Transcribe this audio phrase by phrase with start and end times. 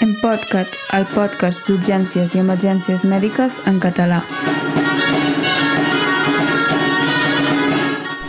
[0.00, 4.22] En Podcat, el podcast d'urgències i emergències mèdiques en català.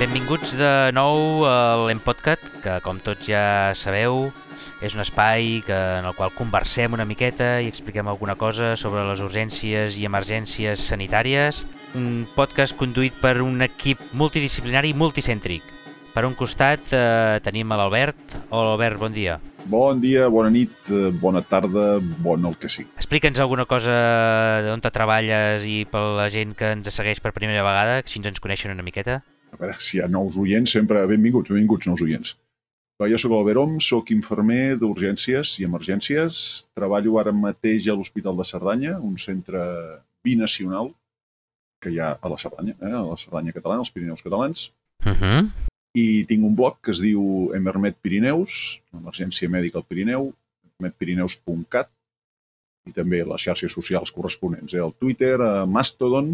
[0.02, 1.54] Benvinguts de nou a
[1.85, 4.26] l'Empodcat, que com tots ja sabeu
[4.84, 9.06] és un espai que, en el qual conversem una miqueta i expliquem alguna cosa sobre
[9.08, 11.62] les urgències i emergències sanitàries.
[11.96, 15.63] Un podcast conduït per un equip multidisciplinari i multicèntric.
[16.12, 18.35] Per un costat eh, tenim l'Albert.
[18.49, 19.39] Hola Albert, bon dia.
[19.65, 22.89] Bon dia, bona nit, eh, bona tarda, bon el que sigui.
[22.97, 23.93] Explica'ns alguna cosa
[24.65, 28.23] d'on te treballes i per la gent que ens segueix per primera vegada, que així
[28.23, 29.21] ens coneixen una miqueta.
[29.52, 32.35] A veure, si hi ha nous oients, sempre benvinguts, benvinguts nous oients.
[33.02, 36.41] Jo sóc l'Albert Om, sóc infermer d'urgències i emergències.
[36.77, 39.63] Treballo ara mateix a l'Hospital de Cerdanya, un centre
[40.23, 40.93] binacional
[41.81, 44.69] que hi ha a la Cerdanya, eh, a la Cerdanya catalana, als Pirineus catalans.
[45.02, 45.70] Uh -huh.
[45.98, 50.30] I tinc un blog que es diu Emermet Pirineus, emergència mèdica al Pirineu,
[50.80, 51.92] emermetpirineus.cat,
[52.88, 56.31] i també les xarxes socials corresponents, eh, el Twitter, a Mastodon,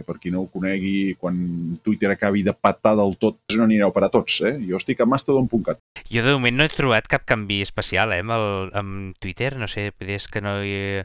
[0.00, 1.36] que per qui no ho conegui, quan
[1.84, 4.54] Twitter acabi de patar del tot, no anireu per a tots, eh?
[4.64, 5.80] Jo estic a mastodon.cat.
[6.08, 8.46] Jo de moment no he trobat cap canvi especial eh, amb, el,
[8.80, 11.02] amb Twitter, no sé, és que no hi,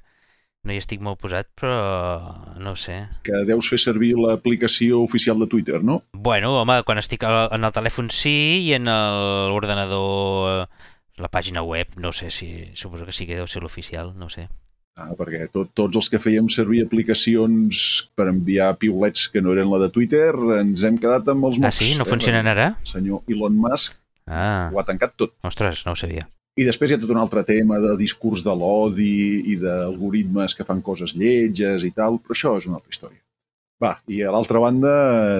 [0.66, 2.98] no hi estic molt posat, però no ho sé.
[3.24, 6.02] que deus fer servir l'aplicació oficial de Twitter, no?
[6.14, 8.36] Bueno, home, quan estic en el telèfon sí
[8.66, 10.68] i en el- l'ordenador eh,
[11.18, 12.72] la pàgina web, no sé si...
[12.76, 14.50] Suposo que sí que deu ser l'oficial, no sé.
[14.98, 19.70] Ah, perquè tot, tots els que fèiem servir aplicacions per enviar piulets que no eren
[19.72, 21.76] la de Twitter, ens hem quedat amb els Ah, mocs.
[21.82, 21.94] sí?
[22.00, 22.10] No eh?
[22.10, 22.78] funcionen ara?
[22.84, 25.34] Senyor Elon Musk Ah, ho ha tancat tot.
[25.44, 26.28] ostres, no ho sabia.
[26.56, 30.64] I després hi ha tot un altre tema de discurs de l'odi i d'algoritmes que
[30.68, 33.20] fan coses lletges i tal, però això és una altra història.
[33.84, 34.92] Va, i a l'altra banda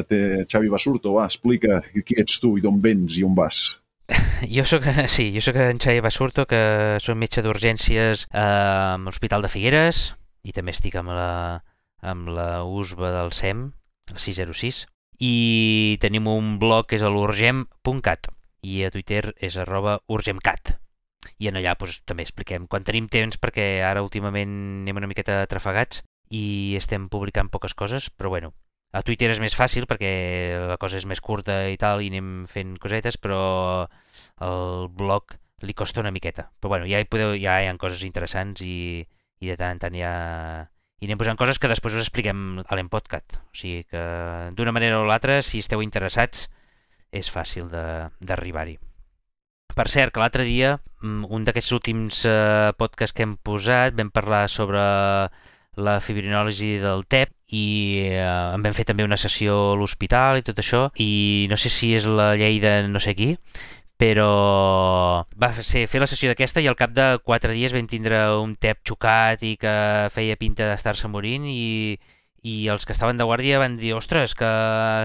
[0.10, 3.64] té Xavi Basurto, va, explica qui ets tu i d'on vens i on vas.
[4.52, 6.60] Jo sóc, sí, jo sóc en Xavi Basurto, que
[7.02, 10.12] soc metge d'urgències eh, a l'Hospital de Figueres
[10.44, 11.64] i també estic amb la,
[12.04, 13.70] amb la USBA del SEM,
[14.12, 14.84] el 606,
[15.24, 18.34] i tenim un blog que és l'urgem.cat
[18.68, 20.76] i a Twitter és arroba urgemcat.
[21.40, 24.52] I en allà doncs, també expliquem quan tenim temps, perquè ara últimament
[24.84, 26.04] anem una miqueta trafegats
[26.34, 28.54] i estem publicant poques coses, però bueno,
[28.96, 30.12] a Twitter és més fàcil perquè
[30.72, 33.40] la cosa és més curta i tal i anem fent cosetes, però
[34.46, 35.36] el blog
[35.66, 36.50] li costa una miqueta.
[36.60, 39.04] Però bueno, ja hi, podeu, ja hi ha coses interessants i,
[39.42, 40.14] i de tant en tant ja...
[41.04, 43.36] I anem posant coses que després us expliquem a l'Empodcat.
[43.52, 44.02] O sigui que
[44.56, 46.48] d'una manera o l'altra, si esteu interessats,
[47.12, 48.78] és fàcil d'arribar-hi.
[49.74, 54.12] Per cert, que l'altre dia, mm, un d'aquests últims eh, podcasts que hem posat, vam
[54.12, 54.82] parlar sobre
[55.76, 57.66] la fibrinòlisi del TEP i
[58.08, 58.22] eh,
[58.56, 61.94] en vam fer també una sessió a l'hospital i tot això i no sé si
[61.96, 63.36] és la llei de no sé qui
[64.00, 68.20] però va ser fer la sessió d'aquesta i al cap de 4 dies vam tindre
[68.40, 69.76] un TEP xocat i que
[70.16, 72.00] feia pinta d'estar-se morint i,
[72.46, 74.50] i els que estaven de guàrdia van dir ostres, que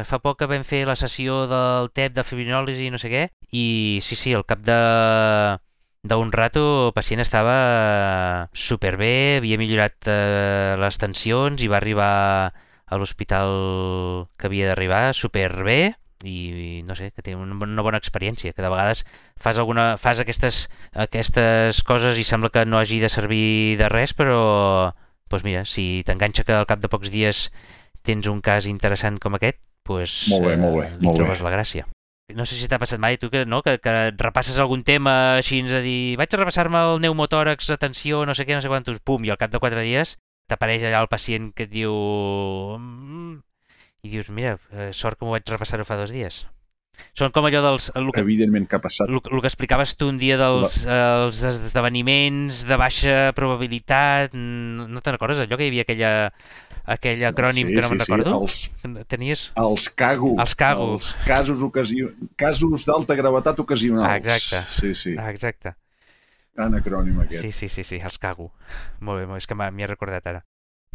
[0.04, 3.22] fa poc que vam fer la sessió del TEP de fibrinòlisi i no sé què.
[3.56, 4.76] I sí, sí, al cap de
[6.10, 12.12] d'un rato el pacient estava superbé, havia millorat eh, les tensions i va arribar
[12.90, 15.96] a l'hospital que havia d'arribar superbé.
[16.20, 19.06] I no sé, que té una, una bona experiència, que de vegades
[19.40, 24.12] fas, alguna, fas aquestes, aquestes coses i sembla que no hagi de servir de res,
[24.12, 24.40] però
[25.30, 27.48] doncs mira, si t'enganxa que al cap de pocs dies
[28.02, 31.24] tens un cas interessant com aquest, doncs Molt bé, molt bé, li molt bé.
[31.24, 31.86] trobes la gràcia.
[32.30, 33.58] No sé si t'ha passat mai, tu, que, no?
[33.62, 38.34] que, que repasses algun tema així, a dir, vaig a repassar-me el pneumotòrax, atenció, no
[38.38, 40.16] sé què, no sé quantos, pum, i al cap de quatre dies
[40.50, 41.90] t'apareix allà el pacient que et diu...
[42.78, 43.40] "Mm",
[44.02, 46.46] I dius, mira, eh, sort que m'ho vaig repassar fa dos dies.
[47.16, 47.90] Són com allò dels...
[47.98, 49.10] El que, Evidentment que ha passat.
[49.10, 55.02] el, el que explicaves tu un dia dels eh, els esdeveniments de baixa probabilitat, no
[55.02, 55.42] te'n recordes?
[55.44, 56.12] Allò que hi havia aquella,
[56.96, 58.36] aquell acrònim sí, que no sí, me'n recordo?
[58.48, 59.44] Sí, els, Tenies...
[59.60, 60.34] els cago.
[60.40, 60.88] Els cago.
[60.98, 62.12] Els casos, ocasio...
[62.40, 64.08] casos d'alta gravetat ocasionals.
[64.08, 64.64] Ah, exacte.
[64.78, 65.16] Sí, sí.
[65.18, 65.74] Ah, exacte.
[66.56, 67.42] Gran acrònim aquest.
[67.42, 68.50] Sí, sí, sí, sí, els cago.
[69.00, 70.42] Molt bé, molt bé, és que m'hi he recordat ara.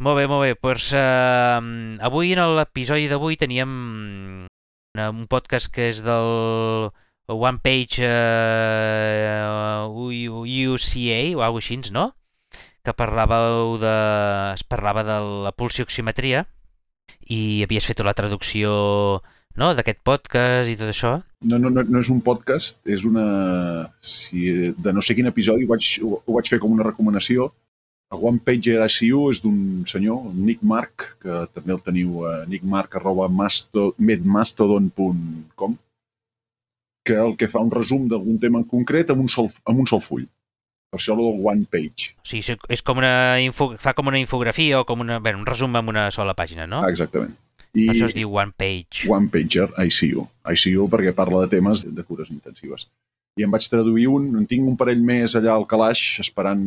[0.03, 0.55] Molt bé, molt bé.
[0.59, 3.71] Doncs eh, avui, en l'episodi d'avui, teníem
[5.03, 6.89] un podcast que és del
[7.27, 9.41] One Page eh,
[9.89, 12.09] UCA o alguna així, no?
[12.85, 13.95] Que parlàveu de...
[14.53, 16.45] es parlava de la pulsioximetria
[17.27, 18.71] i havies fet la traducció
[19.57, 19.71] no?
[19.73, 21.15] d'aquest podcast i tot això.
[21.45, 23.89] No, no, no, no és un podcast, és una...
[24.01, 27.49] Si, de no sé quin episodi ho vaig, ho, ho vaig fer com una recomanació.
[28.13, 32.99] El One Page ICU és d'un senyor, Nick Mark, que també el teniu a nickmark
[32.99, 35.75] arroba masto, medmastodon.com
[37.05, 39.89] que el que fa un resum d'algun tema en concret amb un sol, amb un
[39.89, 40.23] sol full.
[40.89, 42.13] Per això el one page.
[42.21, 45.45] O sigui, és- com una info, fa com una infografia o com una, bé, un
[45.45, 46.81] resum en una sola pàgina, no?
[46.81, 47.35] Ah, exactament.
[47.73, 47.85] I...
[47.85, 49.09] I Això es diu One Page.
[49.09, 50.23] One Pager, ICU.
[50.53, 52.87] ICU perquè parla de temes de cures intensives.
[53.37, 56.63] I em vaig traduir un, en tinc un parell més allà al calaix, esperant,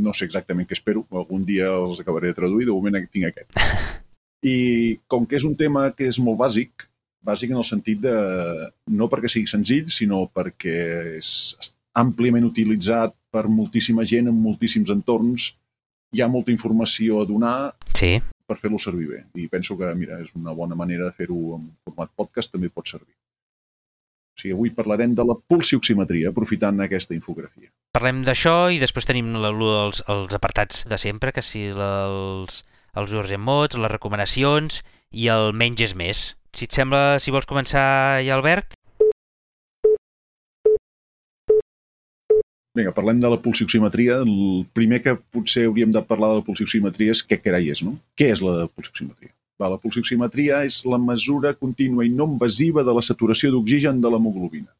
[0.00, 3.52] no sé exactament què espero, algun dia els acabaré de traduir, de moment tinc aquest.
[4.42, 6.88] I com que és un tema que és molt bàsic,
[7.22, 8.14] bàsic en el sentit de,
[8.90, 10.76] no perquè sigui senzill, sinó perquè
[11.20, 11.30] és
[11.94, 15.52] àmpliament utilitzat per moltíssima gent en moltíssims entorns,
[16.12, 18.18] hi ha molta informació a donar, Sí.
[18.46, 19.20] per fer-lo servir bé.
[19.38, 22.88] I penso que, mira, és una bona manera de fer-ho en format podcast, també pot
[22.88, 23.14] servir.
[24.42, 27.70] Sigui, avui parlarem de la pulsioximetria, aprofitant aquesta infografia.
[27.94, 32.62] Parlem d'això i després tenim dels, els apartats de sempre, que si els,
[32.98, 34.80] els urgent mots, les recomanacions
[35.14, 36.22] i el menys és més.
[36.58, 37.84] Si et sembla, si vols començar
[38.26, 38.74] ja, Albert?
[42.74, 44.18] Vinga, parlem de la pulsioximetria.
[44.24, 47.94] El primer que potser hauríem de parlar de la pulsioximetria és què carai és, no?
[48.18, 49.30] Què és la pulsioximetria?
[49.62, 54.10] Va, la pulsioximetria és la mesura contínua i no invasiva de la saturació d'oxigen de
[54.10, 54.72] l'hemoglobina.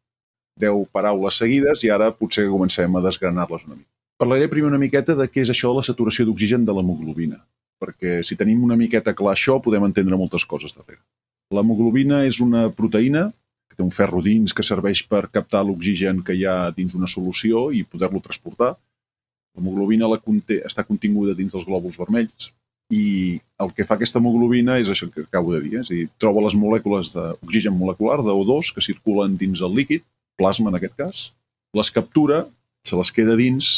[0.59, 3.91] Deu paraules seguides i ara potser comencem a desgranar-les una mica.
[4.19, 7.39] Parlaré primer una miqueta de què és això de la saturació d'oxigen de l'hemoglobina,
[7.83, 11.01] perquè si tenim una miqueta clar això podem entendre moltes coses darrere.
[11.55, 13.29] L'hemoglobina és una proteïna
[13.71, 17.11] que té un ferro dins que serveix per captar l'oxigen que hi ha dins una
[17.15, 18.73] solució i poder-lo transportar.
[19.55, 22.51] L'hemoglobina la conté, està continguda dins dels glòbuls vermells
[22.93, 23.05] i
[23.63, 25.85] el que fa aquesta hemoglobina és això que acabo de dir, eh?
[25.85, 30.05] és a dir, troba les molècules d'oxigen molecular, d'O2, que circulen dins el líquid,
[30.37, 31.23] plasma en aquest cas,
[31.73, 32.43] les captura,
[32.85, 33.73] se les queda dins,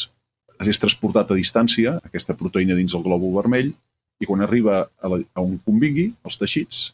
[0.65, 3.71] és transportat a distància, aquesta proteïna dins el glòbul vermell,
[4.23, 6.85] i quan arriba a, la, a on convingui, als teixits,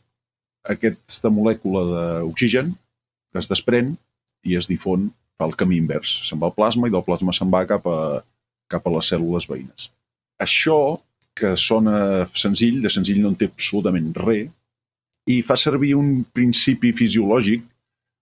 [0.68, 2.74] aquesta molècula d'oxigen
[3.30, 3.94] que es desprèn
[4.44, 5.08] i es difon,
[5.40, 6.10] fa el camí invers.
[6.28, 8.20] Se'n va al plasma i del plasma se'n va cap a,
[8.68, 9.88] cap a les cèl·lules veïnes.
[10.40, 10.98] Això,
[11.34, 14.48] que sona senzill, de senzill no en té absolutament res,
[15.30, 17.62] i fa servir un principi fisiològic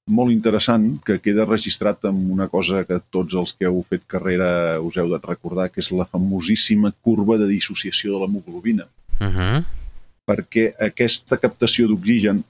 [0.09, 4.81] molt interessant que queda registrat amb una cosa que tots els que heu fet carrera
[4.81, 8.89] us heu de recordar, que és la famosíssima curva de dissociació de l'hemoglobina
[9.19, 9.65] Uh -huh.
[10.29, 12.45] perquè aquesta captació d'oxigen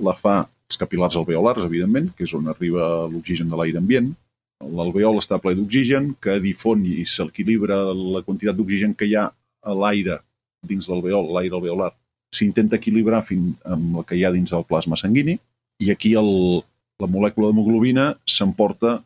[0.00, 4.14] la fa els capilars alveolars, evidentment, que és on arriba l'oxigen de l'aire ambient.
[4.60, 9.32] L'alveol està ple d'oxigen, que difon i s'equilibra la quantitat d'oxigen que hi ha
[9.62, 10.20] a l'aire
[10.66, 11.92] dins l'alveol, l'aire alveolar,
[12.32, 15.36] s'intenta equilibrar fins amb el que hi ha dins el plasma sanguini,
[15.82, 16.62] i aquí el,
[17.02, 19.00] la molècula d'hemoglobina s'emporta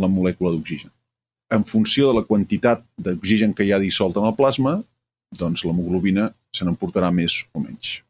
[0.00, 0.90] la molècula d'oxigen.
[1.54, 4.78] En funció de la quantitat d'oxigen que hi ha dissolt en el plasma,
[5.38, 8.00] doncs l'hemoglobina se n'emportarà més o menys.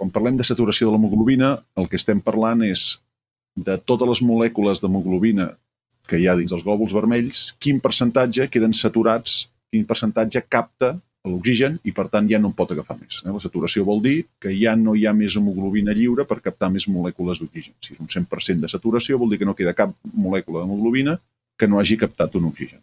[0.00, 2.98] Quan parlem de saturació de l'hemoglobina, el que estem parlant és
[3.56, 5.50] de totes les molècules d'hemoglobina
[6.08, 10.94] que hi ha dins els glòbuls vermells, quin percentatge queden saturats, quin percentatge capta
[11.28, 13.20] l'oxigen i, per tant, ja no en pot agafar més.
[13.24, 13.32] Eh?
[13.32, 16.88] La saturació vol dir que ja no hi ha més hemoglobina lliure per captar més
[16.88, 17.74] molècules d'oxigen.
[17.84, 21.18] Si és un 100% de saturació, vol dir que no queda cap molècula d'hemoglobina
[21.60, 22.80] que no hagi captat un oxigen.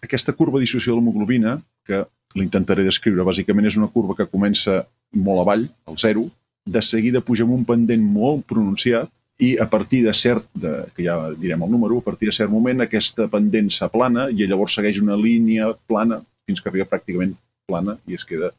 [0.00, 2.04] Aquesta curva dissociació de l'hemoglobina, que
[2.38, 4.80] l'intentaré descriure, bàsicament és una curva que comença
[5.12, 6.24] molt avall, al zero,
[6.68, 11.04] de seguida puja amb un pendent molt pronunciat i a partir de cert, de, que
[11.06, 14.98] ja direm el número, a partir de cert moment aquesta pendent s'aplana i llavors segueix
[15.02, 17.36] una línia plana fins que arriba pràcticament
[17.68, 18.50] plana i es queda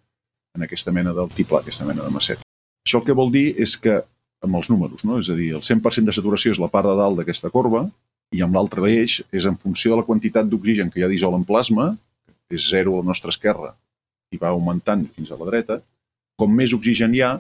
[0.56, 2.46] en aquesta mena d'altiplà, aquesta mena de macet.
[2.88, 4.00] Això el que vol dir és que,
[4.46, 5.20] amb els números, no?
[5.20, 7.84] és a dir, el 100% de saturació és la part de dalt d'aquesta corba
[8.36, 11.36] i amb l'altre eix és en funció de la quantitat d'oxigen que hi ha dissol
[11.36, 11.92] en plasma,
[12.48, 13.74] que és zero a la nostra esquerra
[14.32, 15.80] i va augmentant fins a la dreta,
[16.40, 17.34] com més oxigen hi ha,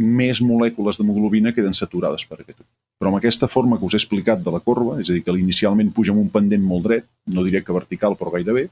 [0.00, 2.76] més molècules d'hemoglobina queden saturades per aquest oxigen.
[3.00, 5.32] Però amb aquesta forma que us he explicat de la corba, és a dir, que
[5.32, 8.66] inicialment puja amb un pendent molt dret, no diré que vertical, però gairebé,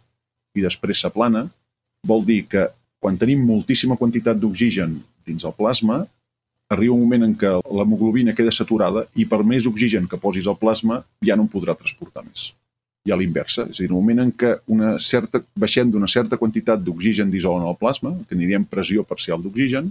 [0.56, 1.46] i després s'aplana,
[2.06, 2.66] vol dir que
[3.00, 6.02] quan tenim moltíssima quantitat d'oxigen dins el plasma,
[6.68, 10.58] arriba un moment en què l'hemoglobina queda saturada i per més oxigen que posis al
[10.60, 12.50] plasma ja no en podrà transportar més.
[13.08, 16.10] I a l'inversa, és a dir, en el moment en què una certa, baixem d'una
[16.10, 19.88] certa quantitat d'oxigen dissolen al plasma, que n'hi diem pressió parcial d'oxigen,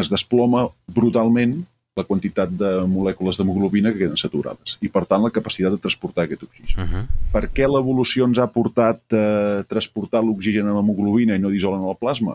[0.00, 1.62] es desploma brutalment
[1.94, 6.24] la quantitat de molècules d'hemoglobina que queden saturades i, per tant, la capacitat de transportar
[6.24, 6.82] aquest oxigen.
[6.82, 7.04] Uh -huh.
[7.32, 11.96] Per què l'evolució ens ha portat a transportar l'oxigen a l'hemoglobina i no dissolen al
[11.96, 12.34] plasma?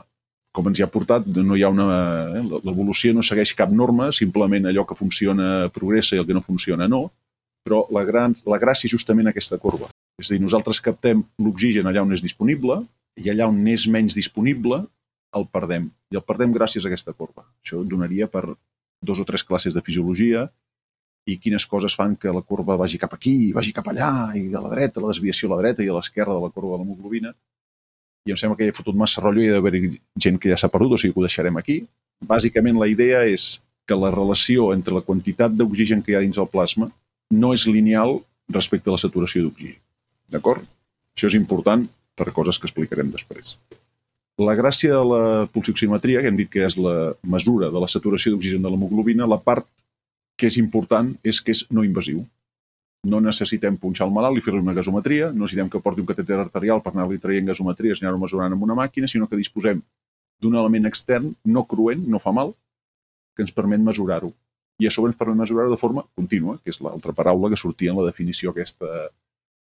[0.52, 1.88] Com ens hi ha portat, no hi ha una...
[2.40, 6.42] eh, L'evolució no segueix cap norma, simplement allò que funciona progressa i el que no
[6.42, 7.12] funciona no,
[7.64, 9.88] però la, gran, la gràcia és justament aquesta corba.
[10.20, 12.82] És a dir, nosaltres captem l'oxigen allà on és disponible
[13.22, 14.86] i allà on és menys disponible
[15.36, 15.90] el perdem.
[16.12, 17.46] I el perdem gràcies a aquesta corba.
[17.64, 18.46] Això donaria per
[19.02, 20.48] dos o tres classes de fisiologia
[21.30, 24.64] i quines coses fan que la corba vagi cap aquí, vagi cap allà, i a
[24.64, 27.34] la dreta, la desviació a la dreta i a l'esquerra de la corba de l'hemoglobina.
[28.26, 29.82] I em sembla que hi ha fotut massa rotllo i hi ha d'haver
[30.26, 31.80] gent que ja s'ha perdut, o sigui que ho deixarem aquí.
[32.26, 36.38] Bàsicament la idea és que la relació entre la quantitat d'oxigen que hi ha dins
[36.42, 36.90] el plasma
[37.32, 38.20] no és lineal
[38.50, 39.80] respecte a la saturació d'oxigen.
[40.30, 40.66] D'acord?
[41.16, 41.86] Això és important
[42.18, 43.56] per coses que explicarem després.
[44.40, 48.32] La gràcia de la pulsioximetria, que hem dit que és la mesura de la saturació
[48.32, 49.68] d'oxigen de l'hemoglobina, la part
[50.40, 52.22] que és important és que és no invasiu.
[53.12, 56.40] No necessitem punxar el malalt i fer-li una gasometria, no necessitem que porti un catèter
[56.40, 59.84] arterial per anar-li traient gasometries i anar-ho mesurant amb una màquina, sinó que disposem
[60.40, 62.56] d'un element extern no cruent, no fa mal,
[63.36, 64.32] que ens permet mesurar-ho.
[64.80, 67.92] I a sobre ens permet mesurar-ho de forma contínua, que és l'altra paraula que sortia
[67.92, 69.10] en la definició aquesta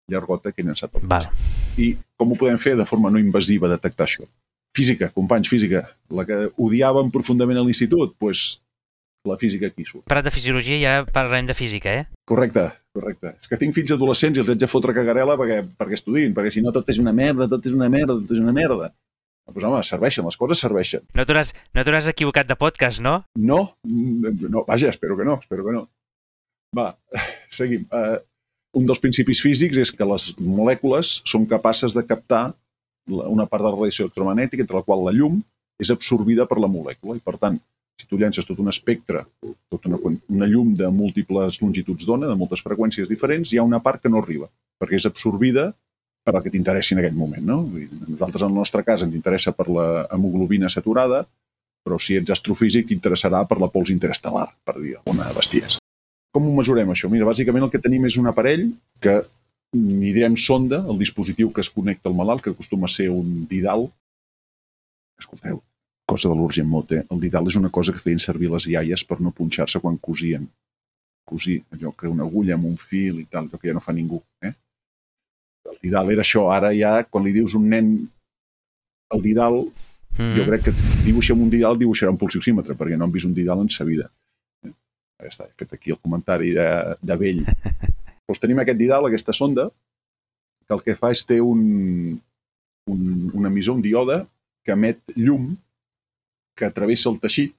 [0.07, 0.95] llargota que he llançat.
[1.03, 1.27] Val.
[1.75, 4.23] I com ho podem fer de forma no invasiva detectar això?
[4.79, 5.83] Física, companys, física.
[6.15, 8.61] La que odiàvem profundament a l'institut, doncs
[9.27, 10.05] la física aquí surt.
[10.07, 12.05] Parat de fisiologia i ara parlarem de física, eh?
[12.29, 12.63] Correcte,
[12.95, 13.33] correcte.
[13.41, 16.53] És que tinc fills adolescents i els haig de fotre cagarela perquè, perquè estudin, perquè
[16.55, 18.93] si no tot és una merda, tot és una merda, tot és una merda.
[19.49, 21.03] Doncs home, serveixen, les coses serveixen.
[21.17, 23.15] No t'hauràs no equivocat de podcast, no?
[23.35, 25.87] No, no, vaja, espero que no, espero que no.
[26.77, 26.91] Va,
[27.59, 27.87] seguim.
[27.89, 28.19] Uh,
[28.77, 32.51] un dels principis físics és que les molècules són capaces de captar
[33.07, 35.39] una part de la radiació electromagnètica entre la qual la llum
[35.79, 37.57] és absorbida per la molècula i, per tant,
[37.99, 39.25] si tu llences tot un espectre,
[39.71, 43.81] tota una, una llum de múltiples longituds d'ona, de moltes freqüències diferents, hi ha una
[43.83, 44.47] part que no arriba,
[44.79, 45.69] perquè és absorbida
[46.23, 47.43] per la que t'interessi en aquell moment.
[47.43, 47.59] No?
[47.65, 51.25] Nosaltres, en el nostre cas, ens interessa per la hemoglobina saturada,
[51.83, 55.79] però si ets astrofísic, t'interessarà per la pols interestel·lar, per dir alguna bestiesa.
[56.35, 57.09] Com ho mesurem, això?
[57.11, 58.67] Mira, bàsicament el que tenim és un aparell
[59.01, 59.19] que
[59.77, 63.45] n'hi direm sonda, el dispositiu que es connecta al malalt, que acostuma a ser un
[63.49, 63.87] didal.
[65.19, 65.61] Escolteu,
[66.09, 67.03] cosa de l'urgent mot, eh?
[67.13, 70.47] El didal és una cosa que feien servir les iaies per no punxar-se quan cosien.
[71.29, 73.93] Cosir, allò que una agulla amb un fil i tal, allò que ja no fa
[73.93, 74.55] ningú, eh?
[75.69, 76.47] El didal era això.
[76.49, 77.91] Ara ja, quan li dius un nen
[79.13, 79.61] el didal,
[80.17, 80.33] mm.
[80.37, 80.73] jo crec que
[81.05, 84.09] dibuixa un didal, dibuixarà un pulsioxímetre, perquè no han vist un didal en sa vida.
[85.19, 86.67] Ja està, he fet aquí el comentari de,
[87.05, 87.45] de vell.
[88.29, 89.69] doncs tenim aquest didal, aquesta sonda,
[90.67, 91.63] que el que fa és té un,
[92.93, 93.01] un,
[93.33, 94.21] un emissor, un diode,
[94.65, 95.55] que emet llum
[96.59, 97.55] que travessa el teixit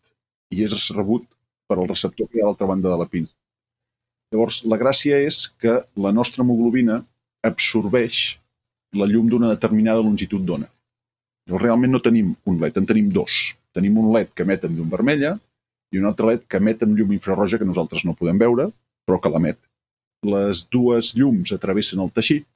[0.55, 1.27] i és rebut
[1.67, 3.35] per al receptor que hi ha a l'altra banda de la pinça.
[4.31, 7.01] Llavors, la gràcia és que la nostra hemoglobina
[7.47, 8.21] absorbeix
[9.01, 10.69] la llum d'una determinada longitud d'ona.
[11.49, 13.41] Llavors, realment no tenim un LED, en tenim dos.
[13.75, 15.35] Tenim un LED que emet amb llum vermella
[15.91, 18.69] i un altre LED que emet amb llum infrarroja que nosaltres no podem veure,
[19.07, 19.59] però que l'emet.
[20.27, 22.47] Les dues llums atravessen el teixit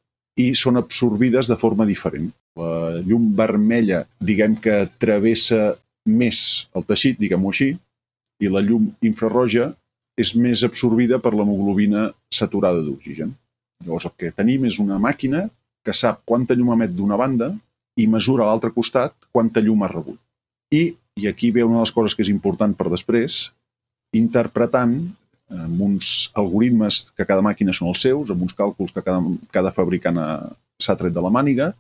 [0.41, 2.29] i són absorbides de forma diferent.
[2.59, 7.71] La llum vermella, diguem que travessa més el teixit, diguem-ho així,
[8.43, 9.71] i la llum infrarroja
[10.21, 13.33] és més absorbida per l'hemoglobina saturada d'oxigen.
[13.85, 15.47] Llavors el que tenim és una màquina
[15.85, 17.51] que sap quanta llum emet d'una banda
[18.01, 20.19] i mesura a l'altre costat quanta llum ha rebut.
[20.75, 23.53] I i aquí ve una de les coses que és important per després,
[24.19, 24.97] interpretant
[25.65, 29.23] amb uns algoritmes que cada màquina són els seus, amb uns càlculs que cada,
[29.55, 30.21] cada fabricant
[30.81, 31.73] s'ha tret de la màniga,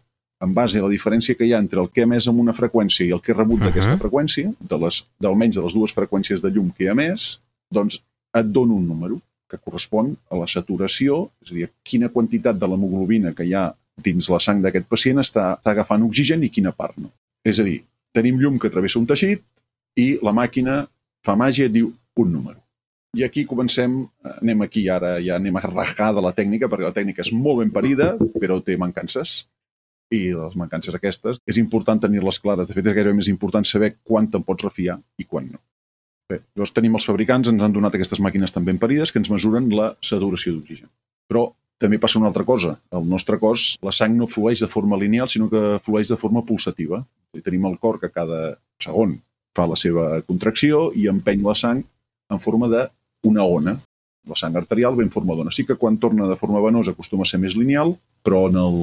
[0.44, 2.54] en base a la diferència que hi ha entre el que ha emès amb una
[2.56, 3.70] freqüència i el que he rebut uh -huh.
[3.70, 7.38] d'aquesta freqüència, de les, d'almenys de les dues freqüències de llum que he emès,
[7.70, 8.02] doncs
[8.34, 12.66] et dono un número que correspon a la saturació, és a dir, quina quantitat de
[12.66, 16.72] l'hemoglobina que hi ha dins la sang d'aquest pacient està, està agafant oxigen i quina
[16.72, 17.10] part no.
[17.44, 19.42] És a dir, tenim llum que travessa un teixit
[19.96, 20.86] i la màquina
[21.24, 22.63] fa màgia i diu un número.
[23.14, 26.94] I aquí comencem, anem aquí ara, ja anem a rajar de la tècnica, perquè la
[26.96, 29.44] tècnica és molt ben parida, però té mancances.
[30.14, 32.68] I les mancances aquestes és important tenir-les clares.
[32.68, 35.62] De fet, és gairebé més important saber quan te'n pots refiar i quan no.
[36.30, 39.30] Bé, llavors tenim els fabricants, ens han donat aquestes màquines tan ben parides que ens
[39.30, 40.90] mesuren la saturació d'oxigen.
[41.30, 41.48] Però
[41.80, 42.74] també passa una altra cosa.
[42.94, 46.44] El nostre cos, la sang no flueix de forma lineal, sinó que flueix de forma
[46.46, 47.02] pulsativa.
[47.44, 49.18] Tenim el cor que cada segon
[49.54, 51.82] fa la seva contracció i empeny la sang
[52.30, 52.70] en forma
[53.24, 53.74] d'una ona.
[54.28, 55.52] La sang arterial ve en forma d'ona.
[55.52, 57.92] Sí que quan torna de forma venosa acostuma a ser més lineal,
[58.24, 58.78] però en el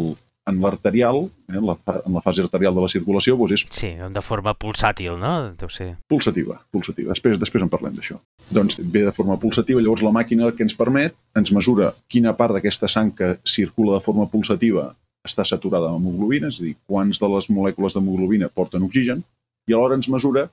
[0.49, 3.65] en l'arterial, eh, en, la, en la fase arterial de la circulació, doncs és...
[3.77, 5.33] Sí, de forma pulsàtil, no?
[5.57, 5.91] Deu ser...
[6.09, 7.13] Pulsativa, pulsativa.
[7.13, 8.17] Després, després en parlem d'això.
[8.49, 12.57] Doncs ve de forma pulsativa, llavors la màquina que ens permet ens mesura quina part
[12.57, 14.89] d'aquesta sang que circula de forma pulsativa
[15.27, 19.21] està saturada amb hemoglobina, és a dir, quants de les molècules d'hemoglobina porten oxigen,
[19.69, 20.47] i alhora ens mesura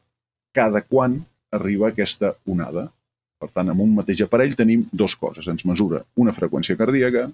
[0.52, 1.16] cada quan
[1.56, 2.90] arriba aquesta onada.
[3.38, 5.46] Per tant, amb un mateix aparell tenim dues coses.
[5.46, 7.28] Ens mesura una freqüència cardíaca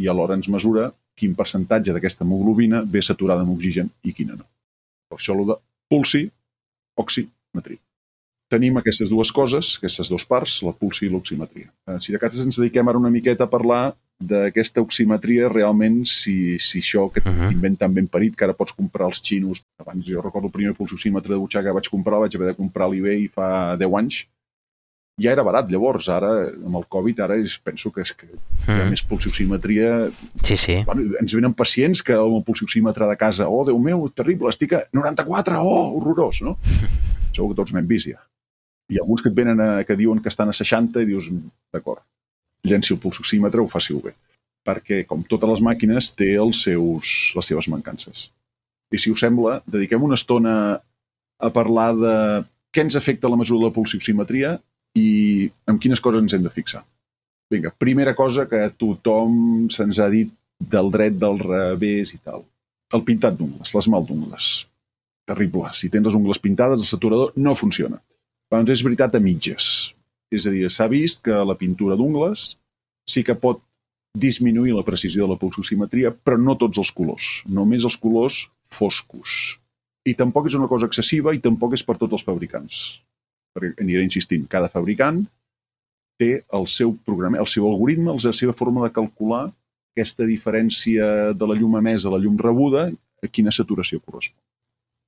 [0.00, 4.44] i alhora ens mesura quin percentatge d'aquesta hemoglobina ve saturada amb oxigen i quina no.
[5.10, 5.56] Per això, el de
[5.90, 6.26] pulsi
[6.96, 7.78] oximetria.
[8.50, 11.68] tenim aquestes dues coses, aquestes dues parts, la pulsi i l'oximetria.
[11.86, 16.58] Eh, si de cas ens dediquem ara una miqueta a parlar d'aquesta oximetria, realment, si,
[16.58, 17.48] si això que Mhm.
[17.48, 20.74] t'invent tan ben parit, que ara pots comprar als xinos, abans jo recordo el primer
[20.74, 24.26] pulsioxímetre de butxaca que vaig comprar, vaig haver de comprar a l'eBay fa 10 anys,
[25.20, 28.32] ja era barat, llavors, ara, amb el Covid, ara és, penso que, és que hi
[28.72, 28.90] ha Mm.
[28.92, 30.10] més pulsioximetria
[30.44, 30.76] Sí, sí.
[30.86, 34.72] Bueno, ens venen pacients que amb el pulsioxímetre de casa, oh, Déu meu, terrible, estic
[34.76, 36.56] a 94, oh, horrorós, no?
[37.34, 38.20] Segur que tots n'hem vist ja.
[38.90, 41.30] Hi ha alguns que et venen a, que diuen que estan a 60 i dius,
[41.72, 42.02] d'acord,
[42.66, 44.14] llenci el pulsioxímetre, ho faci bé.
[44.66, 48.30] Perquè, com totes les màquines, té els seus, les seves mancances.
[48.92, 50.54] I si us sembla, dediquem una estona
[51.40, 52.14] a parlar de
[52.74, 54.58] què ens afecta la mesura de la pulsioximetria
[54.98, 56.82] i en quines coses ens hem de fixar.
[57.50, 60.30] Vinga, primera cosa que tothom se'ns ha dit
[60.60, 62.44] del dret, del revés i tal.
[62.94, 64.50] El pintat d'ungles, l'esmalt d'ungles.
[65.30, 65.70] Terrible.
[65.78, 68.00] Si tens les ungles pintades, el saturador no funciona.
[68.50, 69.92] Doncs és veritat a mitges.
[70.30, 72.54] És a dir, s'ha vist que la pintura d'ungles
[73.10, 73.62] sí que pot
[74.14, 77.28] disminuir la precisió de la pulsoximetria, però no tots els colors.
[77.46, 79.56] Només els colors foscos.
[80.06, 83.00] I tampoc és una cosa excessiva i tampoc és per tots els fabricants.
[83.56, 85.24] Perquè aniré insistint, cada fabricant
[86.20, 89.46] té el seu programa, el seu algoritme, la seva forma de calcular
[89.94, 92.90] aquesta diferència de la llum emesa a la llum rebuda,
[93.20, 94.38] a quina saturació correspon.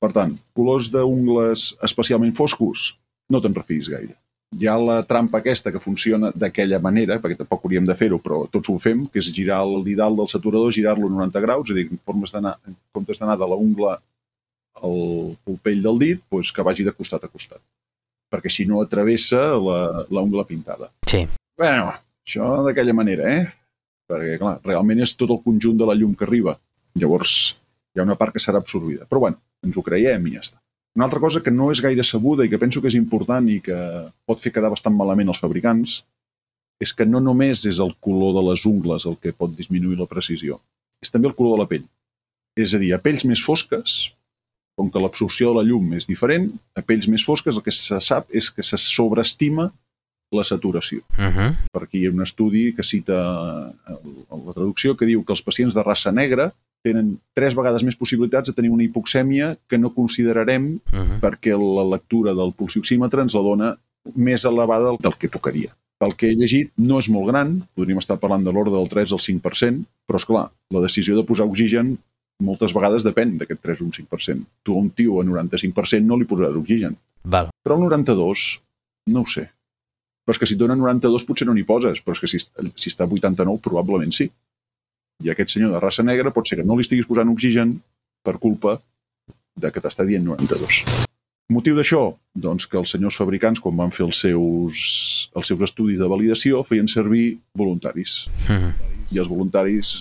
[0.03, 2.93] Per tant, colors d'ungles especialment foscos,
[3.31, 4.17] no te'n refis gaire.
[4.59, 8.43] Hi ha la trampa aquesta que funciona d'aquella manera, perquè tampoc hauríem de fer-ho, però
[8.53, 11.79] tots ho fem, que és girar el didal del saturador, girar-lo 90 graus, és a
[11.79, 12.51] dir, en, formes en
[12.93, 13.95] comptes d'anar de la ungla
[14.83, 14.99] al
[15.47, 17.63] pulpell del dit, doncs que vagi de costat a costat.
[18.33, 20.89] Perquè si no atravessa la, la ungla pintada.
[21.09, 21.27] Sí.
[21.59, 21.91] Bueno,
[22.25, 23.45] això d'aquella manera, eh?
[24.09, 26.57] Perquè, clar, realment és tot el conjunt de la llum que arriba.
[26.99, 27.37] Llavors,
[27.93, 29.05] hi ha una part que serà absorbida.
[29.09, 30.59] Però, bueno, ens ho creiem i ja està.
[30.97, 33.61] Una altra cosa que no és gaire sabuda i que penso que és important i
[33.65, 33.77] que
[34.29, 36.03] pot fer quedar bastant malament els fabricants
[36.83, 40.09] és que no només és el color de les ungles el que pot disminuir la
[40.11, 40.59] precisió,
[41.01, 41.87] és també el color de la pell.
[42.59, 44.11] És a dir, a pells més fosques,
[44.77, 47.99] com que l'absorció de la llum és diferent, a pells més fosques el que se
[48.01, 49.71] sap és que se sobreestima
[50.33, 51.51] la saturació Uh -huh.
[51.73, 55.43] per aquí hi ha un estudi que cita el- la traducció que diu que els
[55.43, 59.91] pacients de raça negra tenen tres vegades més possibilitats de tenir una hipoxèmia que no
[59.95, 61.21] considerarem Uh -huh.
[61.21, 63.79] perquè la lectura del pulsioxímetre ens la dona
[64.15, 65.71] més elevada del- del que tocaria.
[65.99, 69.13] Pel que he llegit, no és molt gran, podríem estar parlant de l'ordre del 3
[69.13, 71.99] al 5%, però és clar, la decisió de posar oxigen
[72.41, 74.47] moltes vegades depèn d'aquest 3 o un 5%.
[74.63, 77.51] Tu a un tio a 95% no li posaràs oxigen, Val.
[77.63, 78.47] però el 92,
[79.13, 79.49] no ho sé.
[80.23, 82.39] Però és que si et donen 92 potser no n'hi poses, però és que si,
[82.39, 84.31] si està a 89 probablement sí.
[85.23, 87.77] I aquest senyor de raça negra pot ser que no li estiguis posant oxigen
[88.23, 88.79] per culpa
[89.59, 91.09] de que t'està dient 92.
[91.53, 92.05] Motiu d'això?
[92.33, 94.83] Doncs que els senyors fabricants, quan van fer els seus,
[95.37, 98.23] els seus estudis de validació, feien servir voluntaris.
[98.49, 98.73] Uh -huh.
[99.13, 100.01] I els voluntaris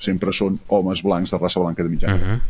[0.00, 2.16] sempre són homes blancs de raça blanca de Uh mitjana.
[2.16, 2.40] -huh.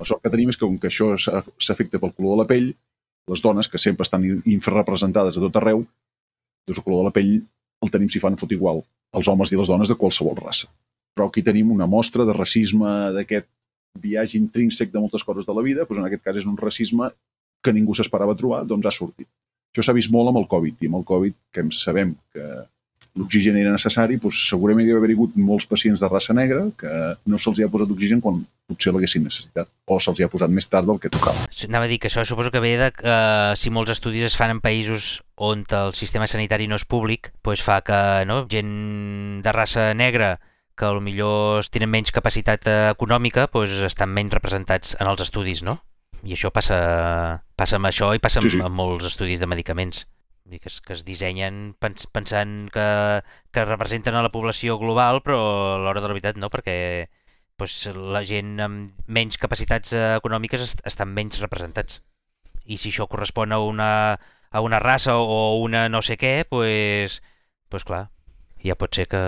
[0.00, 1.14] La sort que tenim és que, com que això
[1.58, 2.74] s'afecta pel color de la pell,
[3.28, 5.86] les dones, que sempre estan infrarrepresentades a tot arreu,
[6.66, 7.42] doncs el color de la pell
[7.82, 10.68] el tenim si fan fot igual els homes i les dones de qualsevol raça.
[11.14, 13.46] Però aquí tenim una mostra de racisme d'aquest
[14.00, 17.10] viatge intrínsec de moltes coses de la vida, doncs en aquest cas és un racisme
[17.62, 19.28] que ningú s'esperava trobar, doncs ha sortit.
[19.72, 22.46] Això s'ha vist molt amb el Covid, i amb el Covid, que em sabem que
[23.18, 26.92] l'oxigen era necessari, doncs segurament hi ha haver hagut molts pacients de raça negra que
[27.28, 30.88] no se'ls ha posat oxigen quan potser l'haguessin necessitat, o se'ls ha posat més tard
[30.88, 31.44] del que tocava.
[31.68, 34.38] Anava a dir que això suposo que ve de que eh, si molts estudis es
[34.38, 39.42] fan en països on el sistema sanitari no és públic, doncs fa que no, gent
[39.44, 40.38] de raça negra
[40.78, 45.82] que millor tenen menys capacitat eh, econòmica doncs estan menys representats en els estudis, no?
[46.24, 48.62] I això passa, passa amb això i passa amb, Sí, sí.
[48.62, 50.06] amb molts estudis de medicaments.
[50.50, 52.84] Que es, que es dissenyen pens, pensant que,
[53.54, 55.38] que representen a la població global, però
[55.76, 56.74] a l'hora de la veritat no, perquè
[57.62, 62.02] doncs, la gent amb menys capacitats eh, econòmiques est estan menys representats.
[62.66, 64.18] I si això correspon a una,
[64.50, 67.20] a una raça o una no sé què, doncs,
[67.72, 68.04] pues clar,
[68.62, 69.22] ja pot ser que,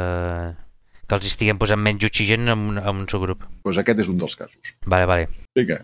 [1.08, 3.46] que els estiguem posant menys oxigen en un, en un subgrup.
[3.64, 4.76] Doncs aquest és un dels casos.
[4.84, 5.28] Vale, vale.
[5.56, 5.80] Vinga,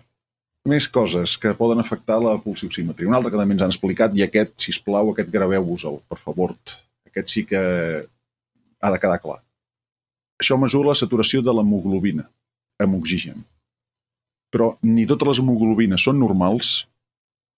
[0.69, 3.09] més coses que poden afectar la pulsioximetria.
[3.09, 6.53] Un altre que també ens han explicat, i aquest, si plau, aquest graveu-vos-el, per favor.
[7.09, 7.61] Aquest sí que
[8.81, 9.39] ha de quedar clar.
[10.41, 12.27] Això mesura la saturació de l'hemoglobina
[12.81, 13.41] amb oxigen.
[14.51, 16.87] Però ni totes les hemoglobines són normals,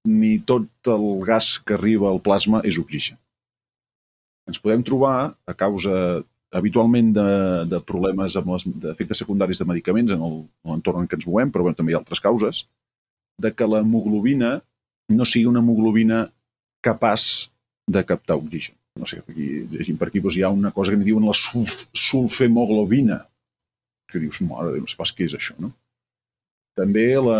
[0.07, 3.17] ni tot el gas que arriba al plasma és oxigen.
[4.51, 7.29] Ens podem trobar, a causa habitualment de,
[7.71, 11.65] de problemes amb les d'efectes secundaris de medicaments en l'entorn en què ens movem, però
[11.65, 12.65] bueno, també hi ha altres causes,
[13.41, 14.55] de que l'hemoglobina
[15.13, 16.25] no sigui una hemoglobina
[16.83, 17.49] capaç
[17.87, 18.75] de captar oxigen.
[18.99, 19.63] No sé, aquí,
[19.97, 23.23] per aquí, doncs hi ha una cosa que en diuen la sulf sulfemoglobina,
[24.11, 25.71] que dius, mare, no sé pas què és això, no?
[26.77, 27.39] També la,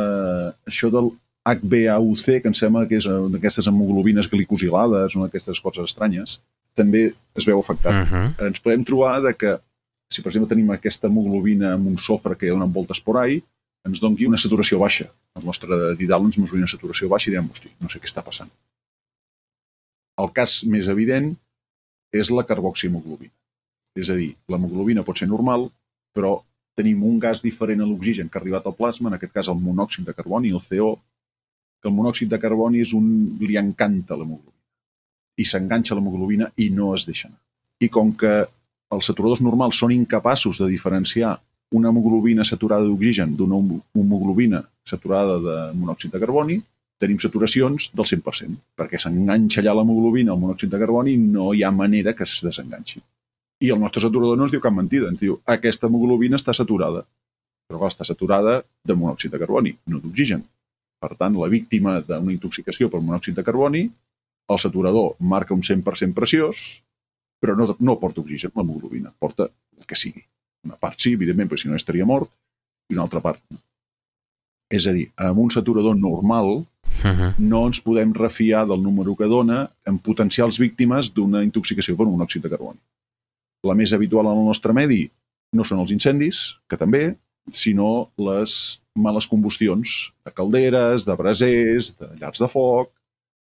[0.69, 1.12] això del
[1.43, 6.39] HbA1c, que em sembla que és una d'aquestes hemoglobines glicosilades, una d'aquestes coses estranyes,
[6.77, 8.01] també es veu afectat.
[8.01, 8.47] Uh -huh.
[8.47, 9.58] Ens podem trobar de que,
[10.10, 13.43] si per exemple tenim aquesta hemoglobina amb un sofre que donen voltes por ahí,
[13.88, 15.10] ens doni una saturació baixa.
[15.38, 18.24] El nostre didal ens mesura una saturació baixa i diem, hosti, no sé què està
[18.26, 18.52] passant.
[20.22, 21.32] El cas més evident
[22.13, 23.34] és la carboxihemoglobina.
[23.98, 25.67] És a dir, l'hemoglobina pot ser normal,
[26.13, 26.38] però
[26.78, 29.60] tenim un gas diferent a l'oxigen que ha arribat al plasma, en aquest cas el
[29.62, 30.96] monòxid de carboni, el CO,
[31.82, 33.08] que el monòxid de carboni és un...
[33.41, 34.62] li encanta l'hemoglobina.
[35.38, 37.41] I s'enganxa l'hemoglobina i no es deixa anar.
[37.82, 38.34] I com que
[38.93, 41.36] els saturadors normals són incapaços de diferenciar
[41.74, 43.58] una hemoglobina saturada d'oxigen d'una
[43.98, 46.60] hemoglobina saturada de monòxid de carboni,
[47.02, 51.64] tenim saturacions del 100%, perquè s'enganxa allà l'hemoglobina al monòxid de carboni i no hi
[51.64, 53.02] ha manera que es desenganxi.
[53.64, 57.04] I el nostre saturador no ens diu cap mentida, ens diu aquesta hemoglobina està saturada,
[57.68, 60.44] però clar, està saturada de monòxid de carboni, no d'oxigen.
[61.04, 63.88] Per tant, la víctima d'una intoxicació per monòxid de carboni,
[64.54, 66.62] el saturador marca un 100% preciós,
[67.42, 70.24] però no, no porta oxigen, l'hemoglobina, porta el que sigui.
[70.67, 72.32] Una part sí, evidentment, perquè si no estaria mort,
[72.89, 73.60] i una altra part no.
[74.73, 76.63] És a dir, amb un saturador normal
[77.04, 77.34] Uh -huh.
[77.38, 82.41] no ens podem refiar del número que dona en potencials víctimes d'una intoxicació per monòxid
[82.43, 82.80] de carboni.
[83.63, 85.10] La més habitual en el nostre medi
[85.54, 87.15] no són els incendis, que també,
[87.52, 92.91] sinó les males combustions de calderes, de brasers, de llars de foc,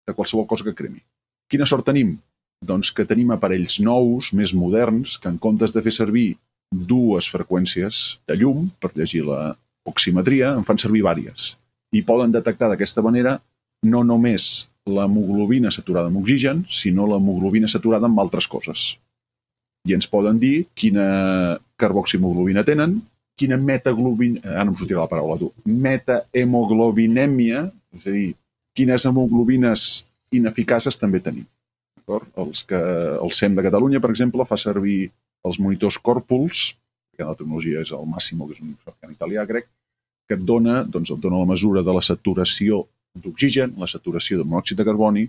[0.07, 1.03] de qualsevol cosa que cremi.
[1.49, 2.19] Quina sort tenim?
[2.65, 6.37] Doncs que tenim aparells nous, més moderns, que en comptes de fer servir
[6.73, 9.55] dues freqüències de llum per llegir la
[9.89, 11.57] oximetria, en fan servir vàries.
[11.93, 13.41] I poden detectar d'aquesta manera
[13.85, 18.97] no només l'hemoglobina saturada amb oxigen, sinó l'hemoglobina saturada amb altres coses.
[19.87, 23.01] I ens poden dir quina carboxihemoglobina tenen,
[23.39, 24.41] quina metaglobina...
[24.45, 25.53] Ara no em sortirà la paraula, tu.
[25.67, 28.35] Metahemoglobinèmia, és a dir,
[28.77, 31.47] quines hemoglobines ineficaces també tenim.
[32.09, 32.81] Els que,
[33.23, 35.11] el SEM de Catalunya, per exemple, fa servir
[35.49, 36.73] els monitors Corpuls,
[37.17, 39.69] que la tecnologia és el Massimo, que és un fabricant italià, crec,
[40.29, 42.85] que et dona, doncs, et dona la mesura de la saturació
[43.23, 45.27] d'oxigen, la saturació de monòxid de carboni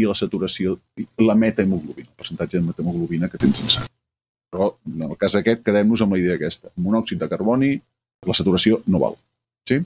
[0.00, 0.78] i la saturació,
[1.20, 3.88] la metahemoglobina, el percentatge de metahemoglobina que tens en sang.
[4.50, 6.72] Però en el cas aquest quedem-nos amb la idea aquesta.
[6.80, 7.74] Monòxid de carboni,
[8.26, 9.18] la saturació no val.
[9.68, 9.78] Sí?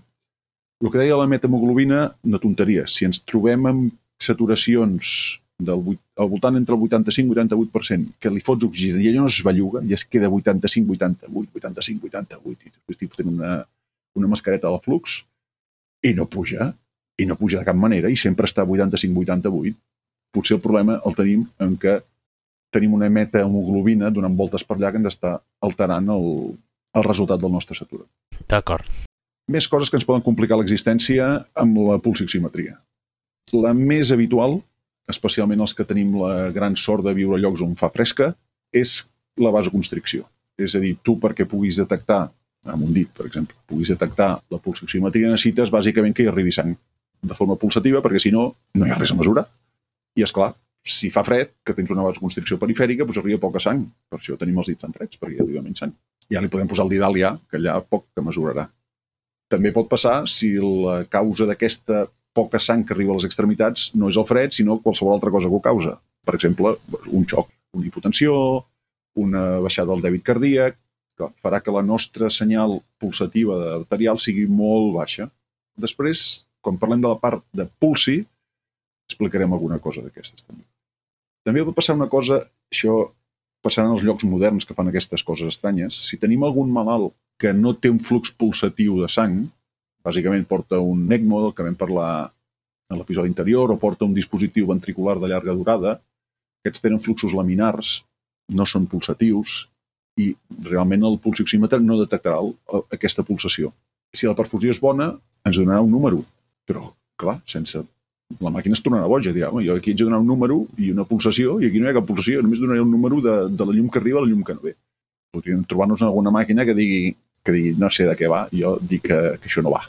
[0.85, 2.87] El que deia la metahemoglobina, una tonteria.
[2.87, 8.31] Si ens trobem amb saturacions del, vuit- al voltant entre el 85 i 88%, que
[8.33, 12.73] li fots oxigen i allò no es belluga i es queda 85, 88, 85, 88,
[12.89, 13.53] i estic fotent una,
[14.19, 15.21] una mascareta de flux,
[16.05, 16.73] i no puja,
[17.19, 19.79] i no puja de cap manera, i sempre està 85, 88,
[20.35, 22.01] potser el problema el tenim en que
[22.75, 26.25] tenim una metahemoglobina donant voltes per allà que ens està alterant el,
[26.99, 28.11] el resultat del nostre saturador.
[28.51, 28.89] D'acord.
[29.47, 32.81] Més coses que ens poden complicar l'existència amb la pulsioximetria.
[33.55, 34.59] La més habitual,
[35.11, 38.33] especialment els que tenim la gran sort de viure a llocs on fa fresca,
[38.73, 39.03] és
[39.41, 40.25] la vasoconstricció.
[40.59, 42.25] És a dir, tu perquè puguis detectar,
[42.71, 46.75] amb un dit, per exemple, puguis detectar la pulsioximetria necessites bàsicament que hi arribi sang
[47.25, 49.45] de forma pulsativa, perquè si no, no hi ha res a mesurar.
[50.15, 50.53] I és clar,
[50.85, 53.83] si fa fred, que tens una vasoconstricció perifèrica, doncs arriba poca sang.
[54.11, 55.95] Per això tenim els dits tan freds, perquè hi arriba menys sang.
[56.31, 58.67] Ja li podem posar el didal ja, que allà poc que mesurarà.
[59.53, 64.11] També pot passar si la causa d'aquesta poca sang que arriba a les extremitats no
[64.11, 65.97] és el fred, sinó qualsevol altra cosa que ho causa.
[66.27, 66.75] Per exemple,
[67.13, 68.35] un xoc, una hipotensió,
[69.25, 70.77] una baixada del dèbit cardíac,
[71.15, 75.29] que farà que la nostra senyal pulsativa arterial sigui molt baixa.
[75.79, 78.21] Després, quan parlem de la part de pulsi,
[79.09, 80.65] explicarem alguna cosa d'aquestes també.
[81.45, 82.41] També pot passar una cosa,
[82.73, 83.05] això
[83.65, 85.97] passarà en els llocs moderns que fan aquestes coses estranyes.
[86.09, 89.45] Si tenim algun malalt que no té un flux pulsatiu de sang,
[90.05, 92.09] bàsicament porta un ECMO, del que vam parlar
[92.93, 95.97] en l'episodi anterior, o porta un dispositiu ventricular de llarga durada,
[96.65, 98.03] aquests tenen fluxos laminars,
[98.53, 99.65] no són pulsatius,
[100.21, 100.31] i
[100.69, 102.55] realment el pulsioxímetre no detectarà el,
[102.95, 103.73] aquesta pulsació.
[104.15, 105.11] Si la perfusió és bona,
[105.45, 106.23] ens donarà un número,
[106.69, 106.87] però,
[107.21, 107.83] clar, sense...
[108.41, 111.05] La màquina es tornarà boja, dirà, jo aquí haig de donar un número i una
[111.07, 113.75] pulsació, i aquí no hi ha cap pulsació, només donaré un número de, de la
[113.77, 114.73] llum que arriba a la llum que no ve.
[115.37, 117.13] Podríem trobar-nos alguna màquina que digui,
[117.45, 119.83] que digui, no sé de què va, jo dic que, que això no va.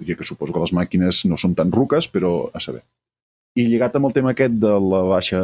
[0.00, 2.82] Diria que suposo que les màquines no són tan ruques, però a saber.
[3.54, 5.40] I lligat amb el tema aquest de la baixa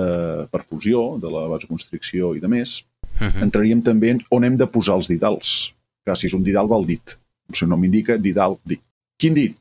[0.51, 2.81] perfusió, de la vasoconstricció i de més,
[3.19, 3.43] Uh -huh.
[3.43, 5.75] entraríem també en on hem de posar els didals.
[6.05, 7.19] Clar, si és un didal, va al dit.
[7.49, 8.81] El seu nom indica didal, dit.
[9.19, 9.57] Quin dit?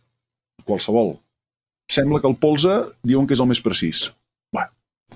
[0.63, 1.17] Qualsevol.
[1.89, 4.11] Sembla que el polze diuen que és el més precís.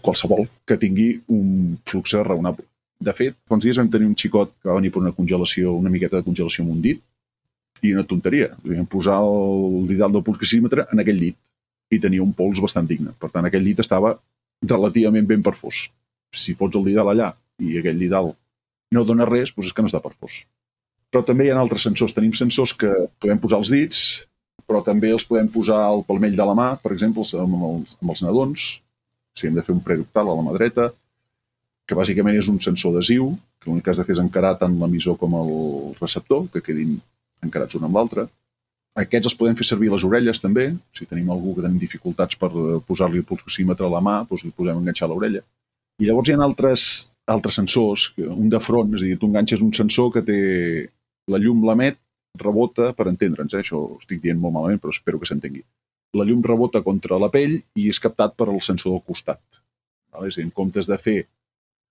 [0.01, 2.63] qualsevol que tingui un flux raonable.
[3.01, 5.73] De fet, fa uns dies vam tenir un xicot que va venir per una congelació,
[5.73, 7.01] una miqueta de congelació amb un dit,
[7.81, 8.51] i una tonteria.
[8.65, 11.37] Vam posar el didal del pulsquímetre en aquell llit
[11.91, 13.15] i tenia un pols bastant digne.
[13.19, 14.13] Per tant, aquell llit estava
[14.61, 15.87] relativament ben perfós.
[16.31, 18.31] Si fots el didal allà i aquell didal
[18.95, 20.43] no dona res, doncs és que no està perfós.
[21.11, 22.13] Però també hi ha altres sensors.
[22.15, 24.01] Tenim sensors que podem posar els dits,
[24.67, 28.13] però també els podem posar al palmell de la mà, per exemple, amb els, amb
[28.13, 28.67] els nadons,
[29.35, 30.91] si hem de fer un preductal a la mà dreta,
[31.91, 34.77] que bàsicament és un sensor adhesiu, que l'únic que has de fer és encarar tant
[34.79, 35.49] l'emissor com el
[35.99, 36.93] receptor, que quedin
[37.43, 38.29] encarats un amb l'altre.
[39.01, 40.69] Aquests els podem fer servir a les orelles també.
[40.95, 42.49] Si tenim algú que tenim dificultats per
[42.87, 45.41] posar-li el pulsocímetre a la mà, doncs li posem enganxar a l'orella.
[45.99, 46.85] I llavors hi ha altres,
[47.35, 50.39] altres sensors, un de front, és a dir, tu enganxes un sensor que té
[51.31, 51.99] la llum l'emet,
[52.39, 53.65] rebota, per entendre'ns, eh?
[53.65, 55.65] això ho estic dient molt malament, però espero que s'entengui.
[56.15, 59.43] La llum rebota contra la pell i és captat per al sensor del costat.
[60.11, 60.27] Val?
[60.27, 61.19] És a dir, en comptes de fer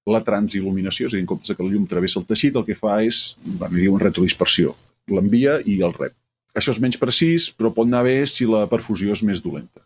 [0.08, 2.78] la transil·luminació, és a dir, en comptes que la llum travessa el teixit, el que
[2.78, 4.74] fa és, va, dir, una retrodispersió
[5.10, 6.14] l'envia i el rep.
[6.56, 9.82] Això és menys precís, però pot anar bé si la perfusió és més dolenta.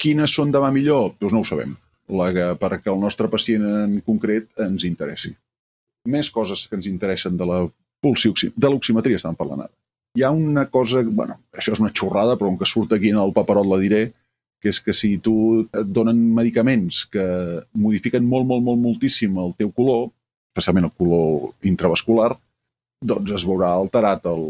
[0.00, 1.12] Quines són de millor?
[1.20, 1.74] Doncs no ho sabem,
[2.08, 5.34] la que, perquè el nostre pacient en concret ens interessi.
[6.08, 7.64] Més coses que ens interessen de la
[8.00, 8.52] pulsioxi...
[8.56, 9.74] de l'oximetria estan parlant ara.
[10.16, 13.20] Hi ha una cosa, bueno, això és una xorrada, però com que surt aquí en
[13.20, 14.06] el paperot la diré,
[14.62, 17.24] que és que si tu et donen medicaments que
[17.78, 20.08] modifiquen molt, molt, molt, moltíssim el teu color,
[20.52, 22.32] especialment el color intravascular,
[23.04, 24.44] doncs es veurà alterat el,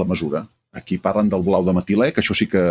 [0.00, 0.46] la mesura.
[0.72, 2.62] Aquí parlen del blau de metilè, que això sí que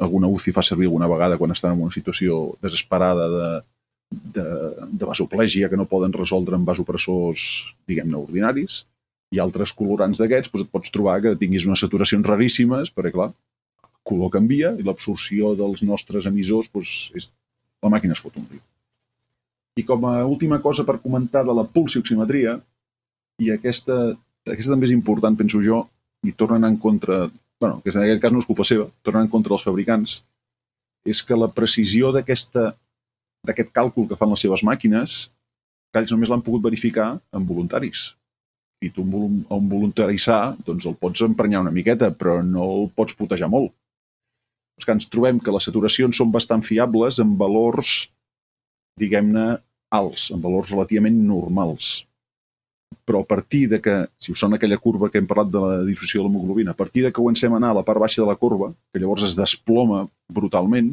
[0.00, 3.48] alguna UCI fa servir alguna vegada quan estan en una situació desesperada de,
[4.36, 4.46] de,
[4.92, 7.42] de vasoplègia que no poden resoldre amb vasopressors,
[7.90, 8.84] diguem-ne, ordinaris.
[9.34, 13.30] I altres colorants d'aquests doncs et pots trobar que tinguis unes saturacions raríssimes, perquè, clar,
[14.10, 17.30] color canvia i l'absorció dels nostres emissors doncs, és...
[17.80, 18.60] la màquina es fot un riu.
[19.80, 22.58] I com a última cosa per comentar de la pulsioximetria,
[23.40, 23.96] i aquesta
[24.48, 25.84] aquesta també és important, penso jo,
[26.24, 27.26] i tornen en contra,
[27.60, 30.20] bueno, que en aquest cas no és culpa seva, tornen en contra dels fabricants,
[31.04, 32.56] és que la precisió d'aquest
[33.76, 35.26] càlcul que fan les seves màquines,
[35.90, 38.10] que ells només l'han pogut verificar amb voluntaris.
[38.80, 43.16] I tu un voluntari sa, doncs el pots emprenyar una miqueta, però no el pots
[43.16, 43.74] putejar molt.
[44.86, 48.08] Que ens trobem que les saturacions són bastant fiables amb valors,
[49.00, 49.48] diguem-ne,
[49.90, 51.98] alts, amb valors relativament normals
[53.04, 55.78] però a partir de que, si us sona aquella curva que hem parlat de la
[55.86, 58.28] dissociació de l'hemoglobina, a partir de que comencem a anar a la part baixa de
[58.28, 60.92] la curva, que llavors es desploma brutalment,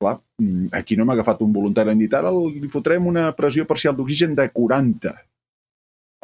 [0.00, 3.64] clar, mm, aquí no hem agafat un voluntari i dit, ara li fotrem una pressió
[3.64, 5.14] parcial d'oxigen de 40.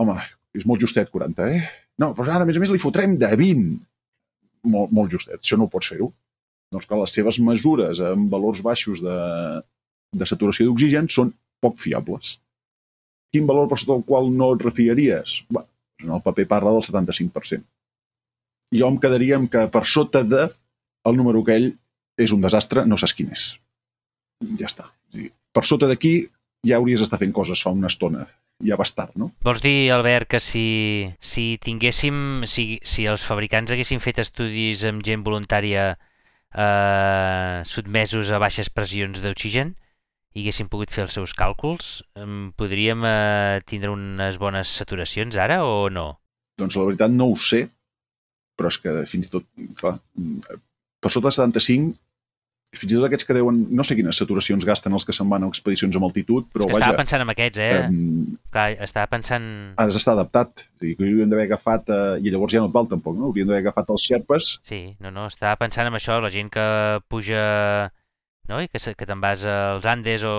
[0.00, 0.16] Home,
[0.52, 1.62] és molt justet 40, eh?
[2.00, 3.78] No, però ara, a més a més, li fotrem de 20.
[4.68, 6.10] Molt, molt justet, això no ho pots fer-ho.
[6.70, 9.16] Doncs clar, les seves mesures amb valors baixos de,
[10.14, 12.38] de saturació d'oxigen són poc fiables
[13.32, 15.40] quin valor per sota el qual no et refiaries?
[15.54, 15.62] Bé,
[16.02, 17.62] en el paper parla del 75%.
[18.74, 20.48] Jo em quedaria amb que per sota de
[21.08, 21.70] el número aquell
[22.20, 23.46] és un desastre, no saps quin és.
[24.60, 24.90] Ja està.
[25.50, 26.14] Per sota d'aquí
[26.66, 28.26] ja hauries d'estar fent coses fa una estona.
[28.66, 29.30] Ja va estar, no?
[29.46, 35.00] Vols dir, Albert, que si, si tinguéssim, si, si els fabricants haguessin fet estudis amb
[35.06, 35.94] gent voluntària
[36.54, 39.74] eh, sotmesos a baixes pressions d'oxigen,
[40.34, 42.00] i haguéssim pogut fer els seus càlculs,
[42.58, 46.12] podríem eh, tindre unes bones saturacions ara o no?
[46.60, 47.64] Doncs la veritat no ho sé,
[48.58, 49.46] però és que fins i tot,
[49.80, 49.96] clar,
[51.00, 51.96] per sota de 75,
[52.76, 55.42] fins i tot aquests que deuen, no sé quines saturacions gasten els que se'n van
[55.42, 56.84] a expedicions amb altitud, però vaja...
[56.84, 57.70] Estava pensant en aquests, eh?
[57.88, 59.46] Um, clar, estava pensant...
[59.82, 60.66] Has d'estar adaptat.
[60.78, 63.30] O sigui, que haurien d'haver agafat, eh, i llavors ja no et val tampoc, no?
[63.30, 64.52] Haurien d'haver agafat els xerpes.
[64.70, 66.66] Sí, no, no, estava pensant en això, la gent que
[67.10, 67.42] puja
[68.50, 68.58] no?
[68.62, 70.34] I que, que te'n vas als Andes o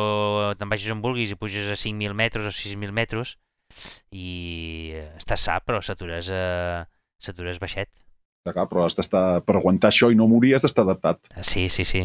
[0.60, 3.38] te'n vagis on vulguis i puges a 5.000 metres o 6.000 metres
[4.12, 6.84] i estàs sa, però satures, eh,
[7.24, 7.92] satures baixet.
[8.42, 11.20] Clar, però has d'estar, per aguantar això i no morir has d'estar adaptat.
[11.46, 12.02] Sí, sí, sí.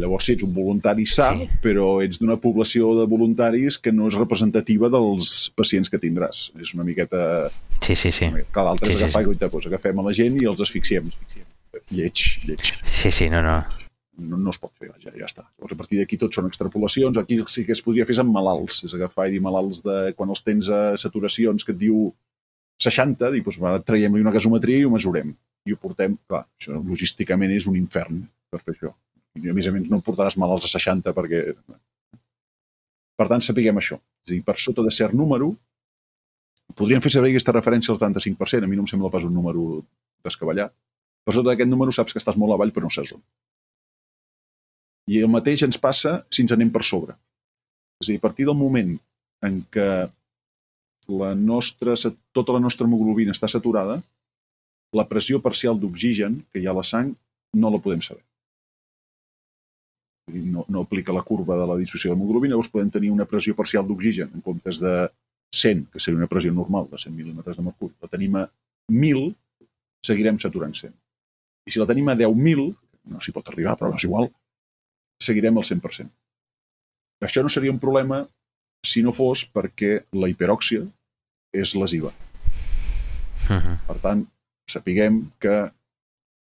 [0.00, 1.44] Llavors, si ets un voluntari sa, sí.
[1.62, 6.48] però ets d'una població de voluntaris que no és representativa dels pacients que tindràs.
[6.56, 7.50] És una miqueta...
[7.84, 8.30] Sí, sí, sí.
[8.54, 9.36] Clar, l'altre sí, és agafar sí, sí.
[9.36, 11.12] i doncs, agafem a la gent i els asfixiem.
[11.92, 12.74] Lleig, lleig.
[12.88, 13.60] Sí, sí, no, no
[14.18, 15.42] no, no es pot fer, ja, ja està.
[15.58, 17.18] Llavors, a partir d'aquí tot són extrapolacions.
[17.18, 20.30] Aquí sí que es podria fer amb malalts, és agafar i dir malalts de quan
[20.30, 22.12] els tens a saturacions que et diu
[22.82, 25.34] 60, dir, doncs, va, traiem-li una gasometria i ho mesurem.
[25.64, 28.20] I ho portem, clar, això logísticament és un infern
[28.52, 28.92] per fer això.
[29.40, 31.44] I a més a més no portaràs malalts a 60 perquè...
[33.14, 33.96] Per tant, sapiguem això.
[34.26, 35.52] És a dir, per sota de cert número,
[36.78, 39.82] podríem fer servir aquesta referència al 75%, a mi no em sembla pas un número
[40.26, 40.74] descabellat.
[41.24, 43.22] Per sota d'aquest número saps que estàs molt avall però no saps on.
[45.08, 47.16] I el mateix ens passa si ens anem per sobre.
[48.02, 48.94] És a dir, a partir del moment
[49.44, 49.88] en què
[51.14, 51.94] la nostra,
[52.32, 53.98] tota la nostra hemoglobina està saturada,
[54.94, 57.12] la pressió parcial d'oxigen que hi ha a la sang
[57.58, 58.22] no la podem saber.
[60.54, 63.86] No, no aplica la curva de la dissociació d'hemoglobina, llavors podem tenir una pressió parcial
[63.86, 64.94] d'oxigen en comptes de
[65.54, 67.94] 100, que seria una pressió normal de 100 mil·límetres de mercuri.
[68.02, 68.46] La tenim a
[68.90, 69.28] 1.000,
[70.06, 70.94] seguirem saturant 100.
[71.64, 72.64] I si la tenim a 10.000,
[73.12, 74.30] no s'hi pot arribar, però és igual,
[75.22, 76.10] seguirem al 100%.
[77.24, 78.24] Això no seria un problema
[78.84, 80.82] si no fos perquè la hiperòxia
[81.54, 82.10] és lesiva.
[83.48, 83.76] Uh -huh.
[83.86, 84.26] Per tant,
[84.70, 85.54] sapiguem que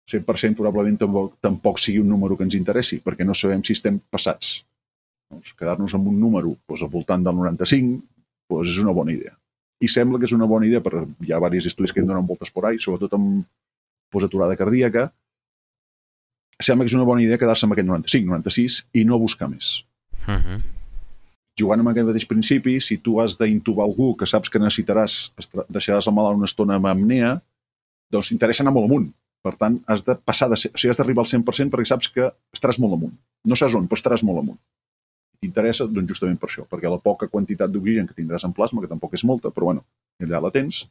[0.09, 3.99] 100% probablement tampoc, tampoc sigui un número que ens interessi, perquè no sabem si estem
[4.11, 4.63] passats.
[5.29, 8.01] Doncs quedar-nos amb un número doncs, al voltant del 95
[8.49, 9.35] doncs és una bona idea.
[9.85, 12.27] I sembla que és una bona idea, perquè hi ha diversos estudis que en donen
[12.27, 13.45] voltes por ahí, sobretot amb
[14.11, 15.11] posaturada cardíaca,
[16.59, 19.85] sembla que és una bona idea quedar-se amb aquest 95, 96 i no buscar més.
[20.25, 20.59] Uh -huh.
[21.59, 25.33] Jugant amb aquest mateix principi, si tu has d'intubar algú que saps que necessitaràs,
[25.69, 27.41] deixaràs el malalt una estona amb apnea,
[28.13, 29.09] doncs t'interessa anar molt amunt.
[29.45, 32.11] Per tant, has de passar de ser, o sigui, has d'arribar al 100% perquè saps
[32.15, 33.15] que estaràs molt amunt.
[33.47, 34.59] No saps on, però estaràs molt amunt.
[35.39, 38.91] T'interessa, doncs justament per això, perquè la poca quantitat d'oxigen que tindràs en plasma, que
[38.91, 39.85] tampoc és molta, però bueno,
[40.25, 40.83] allà la tens,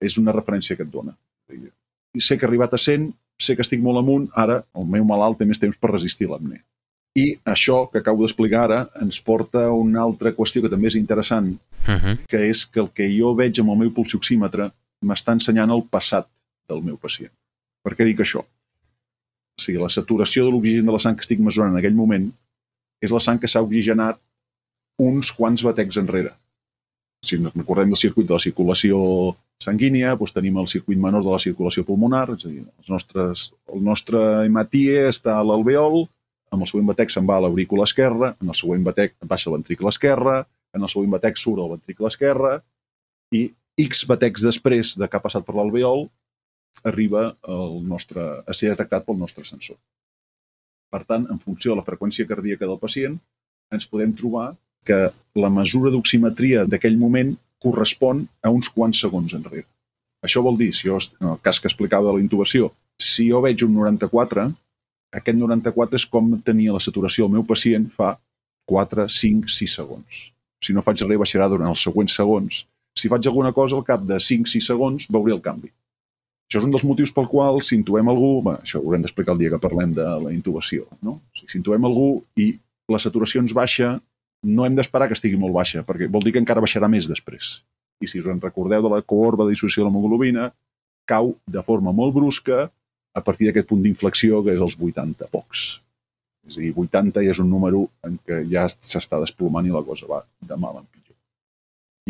[0.00, 1.12] és una referència que et dona.
[1.52, 5.04] I sé que he arribat a 100, sé que estic molt amunt, ara el meu
[5.04, 6.64] malalt té més temps per resistir l'apnea.
[7.18, 10.96] I això que acabo d'explicar ara ens porta a una altra qüestió que també és
[10.96, 12.18] interessant, uh -huh.
[12.26, 14.70] que és que el que jo veig amb el meu pulsioxímetre
[15.04, 16.28] m'està ensenyant el passat
[16.68, 17.32] del meu pacient.
[17.84, 18.42] Per què dic això?
[18.44, 22.28] O sigui, la saturació de l'oxigen de la sang que estic mesurant en aquell moment
[23.00, 24.20] és la sang que s'ha oxigenat
[25.00, 26.32] uns quants batecs enrere.
[27.24, 29.00] Si ens recordem del circuit de la circulació
[29.60, 33.50] sanguínia, doncs tenim el circuit menor de la circulació pulmonar, és a dir, els nostres,
[33.72, 36.06] el nostre hematie està a l'alveol,
[36.50, 39.58] amb el següent batec se'n va a l'aurícula esquerra, en el següent batec baixa el
[39.58, 40.38] ventricle esquerre,
[40.76, 42.54] en el següent batec surt el ventricle esquerre,
[43.36, 43.44] i
[43.84, 46.06] X batecs després de que ha passat per l'alveol
[46.84, 49.76] arriba el nostre, a ser detectat pel nostre sensor.
[50.90, 53.18] Per tant, en funció de la freqüència cardíaca del pacient,
[53.70, 54.54] ens podem trobar
[54.86, 59.68] que la mesura d'oximetria d'aquell moment correspon a uns quants segons enrere.
[60.24, 63.40] Això vol dir, si jo, en el cas que explicava de la intubació, si jo
[63.44, 64.48] veig un 94,
[65.20, 68.14] aquest 94 és com tenia la saturació del meu pacient fa
[68.70, 70.26] 4, 5, 6 segons.
[70.60, 72.64] Si no faig res, baixarà durant els següents segons
[72.96, 75.70] si faig alguna cosa, al cap de 5-6 segons veuré el canvi.
[76.50, 79.36] Això és un dels motius pel qual, si intuem algú, bé, això ho haurem d'explicar
[79.36, 81.20] el dia que parlem de la intubació, no?
[81.38, 82.08] Si intuem algú
[82.42, 82.50] i
[82.90, 83.92] la saturació ens baixa,
[84.42, 87.60] no hem d'esperar que estigui molt baixa, perquè vol dir que encara baixarà més després.
[88.02, 90.48] I si us en recordeu de la corba de dissociació de l'hemoglobina,
[91.06, 92.64] cau de forma molt brusca
[93.14, 95.68] a partir d'aquest punt d'inflexió que és els 80 pocs.
[96.48, 99.84] És a dir, 80 ja és un número en què ja s'està desplomant i la
[99.86, 100.99] cosa va de mal en pitjor.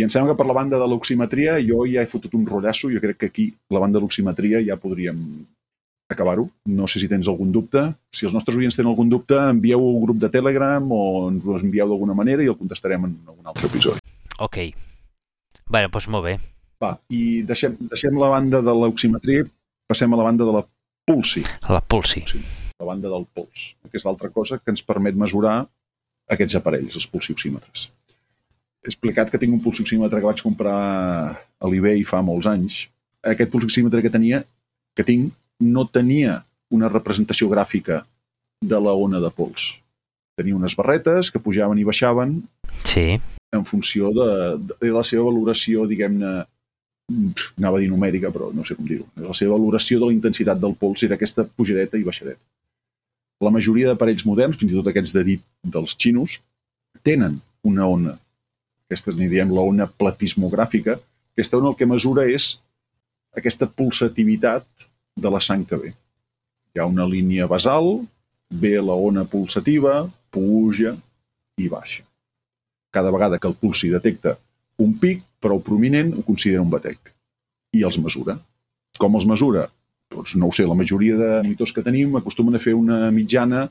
[0.00, 2.88] I em sembla que per la banda de l'oximetria jo ja he fotut un rotllasso,
[2.88, 5.18] jo crec que aquí, la banda de l'oximetria, ja podríem
[6.08, 6.46] acabar-ho.
[6.72, 7.82] No sé si tens algun dubte.
[8.16, 11.58] Si els nostres oients tenen algun dubte, envieu un grup de Telegram o ens ho
[11.58, 14.00] envieu d'alguna manera i el contestarem en un altre episodi.
[14.40, 14.58] Ok.
[15.68, 16.34] Bé, doncs molt bé.
[16.80, 19.44] Va, i deixem, deixem la banda de l'oximetria,
[19.84, 20.64] passem a la banda de la
[21.12, 21.44] pulsi.
[21.68, 22.24] La pulsi.
[22.80, 25.60] La banda del pols, que és l'altra cosa que ens permet mesurar
[26.32, 27.90] aquests aparells, els pulsioxímetres
[28.84, 30.76] he explicat que tinc un pulsioxímetre que vaig comprar
[31.36, 32.86] a l'eBay fa molts anys.
[33.20, 34.40] Aquest pulsioxímetre que tenia,
[34.96, 36.38] que tinc, no tenia
[36.72, 38.00] una representació gràfica
[38.64, 39.74] de la ona de pols.
[40.40, 42.38] Tenia unes barretes que pujaven i baixaven
[42.88, 43.18] sí.
[43.52, 44.30] en funció de,
[44.80, 46.32] de la seva valoració, diguem-ne,
[47.58, 49.04] anava a dir numèrica, però no sé com dir-ho.
[49.20, 52.40] La seva valoració de la intensitat del pols era aquesta pujadeta i baixadeta.
[53.44, 55.44] La majoria d'aparells moderns, fins i tot aquests de dit
[55.76, 56.38] dels xinos,
[57.04, 58.16] tenen una ona
[58.90, 60.96] aquesta n'hi diem l'ona platismogràfica,
[61.30, 62.56] aquesta ona el que mesura és
[63.38, 64.66] aquesta pulsativitat
[65.14, 65.92] de la sang que ve.
[66.74, 68.00] Hi ha una línia basal,
[68.50, 70.02] ve la ona pulsativa,
[70.34, 70.96] puja
[71.62, 72.02] i baixa.
[72.90, 74.34] Cada vegada que el pulsi detecta
[74.82, 77.12] un pic prou prominent, ho considera un batec
[77.78, 78.34] i els mesura.
[78.98, 79.68] Com els mesura?
[80.10, 83.68] Doncs no ho sé, la majoria de monitors que tenim acostumen a fer una mitjana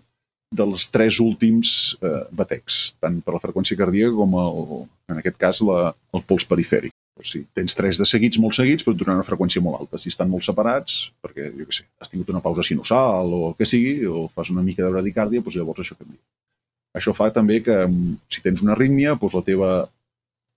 [0.55, 5.61] dels tres últims eh, batecs, tant per la freqüència cardíaca com, el, en aquest cas,
[5.65, 6.93] la, el pols perifèric.
[7.19, 9.99] O sigui, tens tres de seguits, molt seguits, però durant una freqüència molt alta.
[9.99, 13.57] Si estan molt separats, perquè, jo què sé, has tingut una pausa sinusal o el
[13.59, 16.21] que sigui, o fas una mica de bradicàrdia, doncs llavors això canvia.
[16.95, 19.69] Això fa també que, mm, si tens una arrítmia, doncs la teva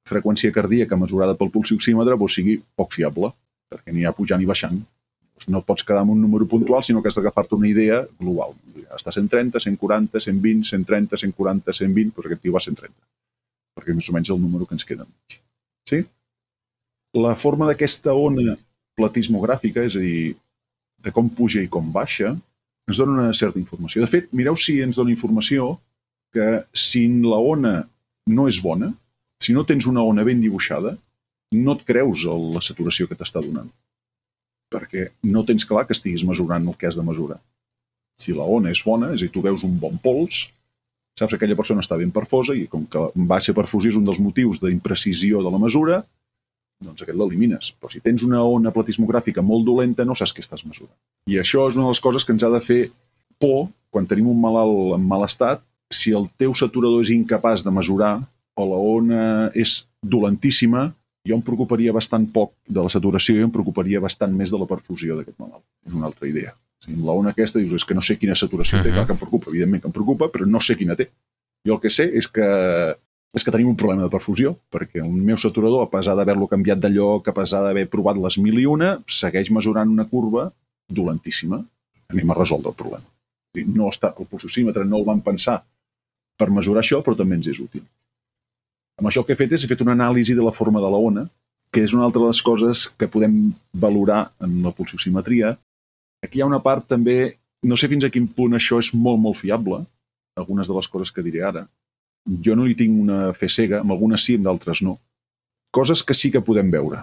[0.09, 3.33] freqüència cardíaca mesurada pel pulsioxímetre doncs sigui poc fiable,
[3.71, 4.79] perquè n'hi ha pujant i baixant
[5.49, 8.55] no pots quedar amb un número puntual, sinó que has d'agafar-te una idea global.
[8.95, 12.95] Està 130, 140, 120, 130, 140, 120, doncs aquest tio va a 130.
[13.77, 15.07] Perquè és més o menys el número que ens queda.
[15.89, 16.03] Sí?
[17.19, 18.57] La forma d'aquesta ona
[18.99, 20.33] platismogràfica, és a dir,
[21.03, 22.33] de com puja i com baixa,
[22.89, 24.03] ens dona una certa informació.
[24.03, 25.77] De fet, mireu si ens dona informació
[26.33, 27.75] que si la ona
[28.33, 28.93] no és bona,
[29.43, 30.95] si no tens una ona ben dibuixada,
[31.53, 33.69] no et creus la saturació que t'està donant.
[34.73, 37.39] Perquè no tens clar que estiguis mesurant el que has de mesurar.
[38.21, 40.47] Si la ona és bona, és a dir, tu veus un bon pols,
[41.19, 43.07] saps que aquella persona està ben perfosa i com que
[43.45, 46.03] ser perfusió és un dels motius d'imprecisió de la mesura,
[46.83, 47.73] doncs aquest l'elimines.
[47.79, 50.97] Però si tens una ona platismogràfica molt dolenta, no saps què estàs mesurant.
[51.31, 52.83] I això és una de les coses que ens ha de fer
[53.39, 57.71] por quan tenim un malalt en mal estat, si el teu saturador és incapaç de
[57.75, 58.17] mesurar
[58.57, 60.89] o la ona és dolentíssima,
[61.29, 64.69] jo em preocuparia bastant poc de la saturació i em preocuparia bastant més de la
[64.71, 65.65] perfusió d'aquest malalt.
[65.87, 66.57] És una altra idea.
[66.89, 68.89] Amb la ona aquesta dius, és que no sé quina saturació uh -huh.
[68.89, 71.11] té, clar que em preocupa, evidentment que em preocupa, però no sé quina té.
[71.67, 72.97] Jo el que sé és que
[73.33, 76.79] és que tenim un problema de perfusió, perquè el meu saturador, a pesar d'haver-lo canviat
[76.79, 80.51] de lloc, a pesar d'haver provat les mil i una, segueix mesurant una curva
[80.89, 81.63] dolentíssima.
[82.13, 83.09] Anem a resoldre el problema.
[83.73, 85.63] No està, el pulsocímetre no el van pensar
[86.37, 87.85] per mesurar això, però també ens és útil.
[89.01, 90.91] Amb això el que he fet és he fet una anàlisi de la forma de
[90.93, 91.25] la ona,
[91.73, 95.57] que és una altra de les coses que podem valorar en la pulsioximetria.
[96.23, 97.35] Aquí hi ha una part també,
[97.67, 99.81] no sé fins a quin punt això és molt, molt fiable,
[100.39, 101.65] algunes de les coses que diré ara.
[102.47, 104.99] Jo no hi tinc una fe cega, amb algunes sí, amb d'altres no.
[105.75, 107.03] Coses que sí que podem veure.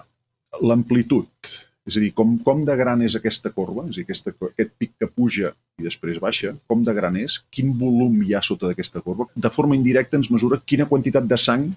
[0.63, 1.51] L'amplitud,
[1.89, 4.71] és a dir, com, com de gran és aquesta corba, és a dir, aquesta, aquest
[4.79, 8.69] pic que puja i després baixa, com de gran és, quin volum hi ha sota
[8.69, 9.27] d'aquesta corba.
[9.35, 11.67] De forma indirecta ens mesura quina quantitat de sang,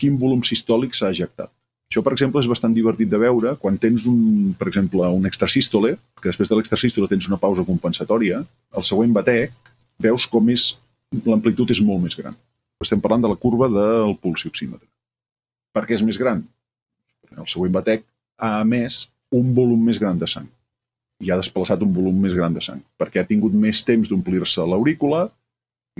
[0.00, 1.52] quin volum sistòlic s'ha ejectat.
[1.90, 5.96] Això, per exemple, és bastant divertit de veure quan tens, un, per exemple, un extrasístole,
[6.20, 8.44] que després de l'extrasístole tens una pausa compensatòria,
[8.78, 9.56] el següent batec
[9.98, 10.68] veus com és
[11.26, 12.36] l'amplitud és molt més gran.
[12.80, 14.86] Estem parlant de la curva del pulsioxímetre.
[15.74, 16.44] Per què és més gran?
[17.34, 18.06] El següent batec
[18.38, 20.46] ha emès un volum més gran de sang
[21.20, 24.62] i ha desplaçat un volum més gran de sang, perquè ha tingut més temps d'omplir-se
[24.62, 25.26] l'aurícula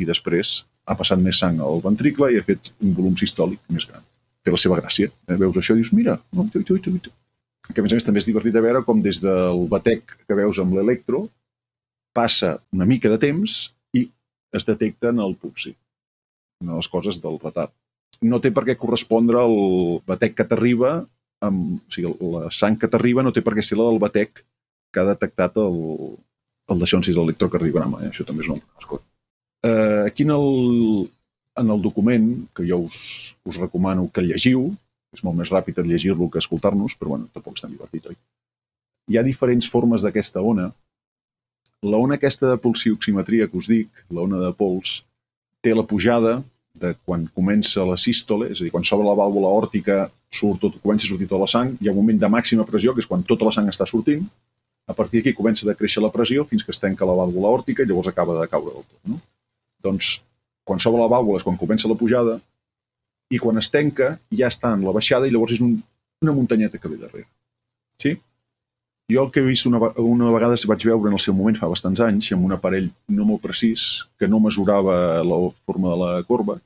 [0.00, 3.90] i després ha passat més sang al ventricle i ha fet un volum sistòlic més
[3.90, 4.06] gran.
[4.44, 5.10] Té la seva gràcia.
[5.28, 5.36] Eh?
[5.40, 7.12] Veus això i dius, mira, no, tu, tu, tu, tu.
[7.70, 10.38] que a més a més també és divertit de veure com des del batec que
[10.38, 11.26] veus amb l'electro
[12.16, 13.60] passa una mica de temps
[13.94, 14.08] i
[14.56, 15.76] es detecta en el pulsi.
[16.64, 17.72] Una de les coses del retard.
[18.26, 20.98] No té per què correspondre al batec que t'arriba
[21.40, 24.42] amb, o sigui, la sang que t'arriba no té per què ser la del batec
[24.92, 25.78] que ha detectat el,
[26.72, 28.02] el d'això en si és l'electrocardiograma.
[28.04, 28.10] Eh?
[28.10, 29.04] Això també és una cosa.
[29.64, 31.08] Eh, aquí en el,
[31.58, 34.68] en el document, que jo us, us recomano que llegiu,
[35.14, 38.18] és molt més ràpid llegir-lo que escoltar-nos, però bueno, tampoc és tan divertit, oi?
[39.10, 40.68] Hi ha diferents formes d'aquesta ona.
[41.82, 45.00] La ona aquesta de pulsioximetria que us dic, la ona de pols,
[45.64, 46.38] té la pujada
[46.80, 50.78] de quan comença la sístole, és a dir, quan s'obre la vàlvula òrtica surt tot,
[50.84, 53.10] comença a sortir tota la sang, hi ha un moment de màxima pressió, que és
[53.10, 54.22] quan tota la sang està sortint,
[54.86, 57.82] a partir d'aquí comença a créixer la pressió fins que es tanca la vàlvula òrtica
[57.82, 59.00] i llavors acaba de caure del tot.
[59.10, 59.18] No?
[59.82, 60.20] Doncs,
[60.70, 62.38] quan s'obre la vàlvula és quan comença la pujada
[63.34, 65.74] i quan es tanca ja està en la baixada i llavors és un,
[66.22, 67.26] una muntanyeta que ve darrere.
[68.02, 68.14] Sí?
[69.10, 71.70] Jo el que he vist una, una vegada vaig veure en el seu moment fa
[71.70, 74.96] bastants anys amb un aparell no molt precís que no mesurava
[75.26, 76.60] la forma de la corba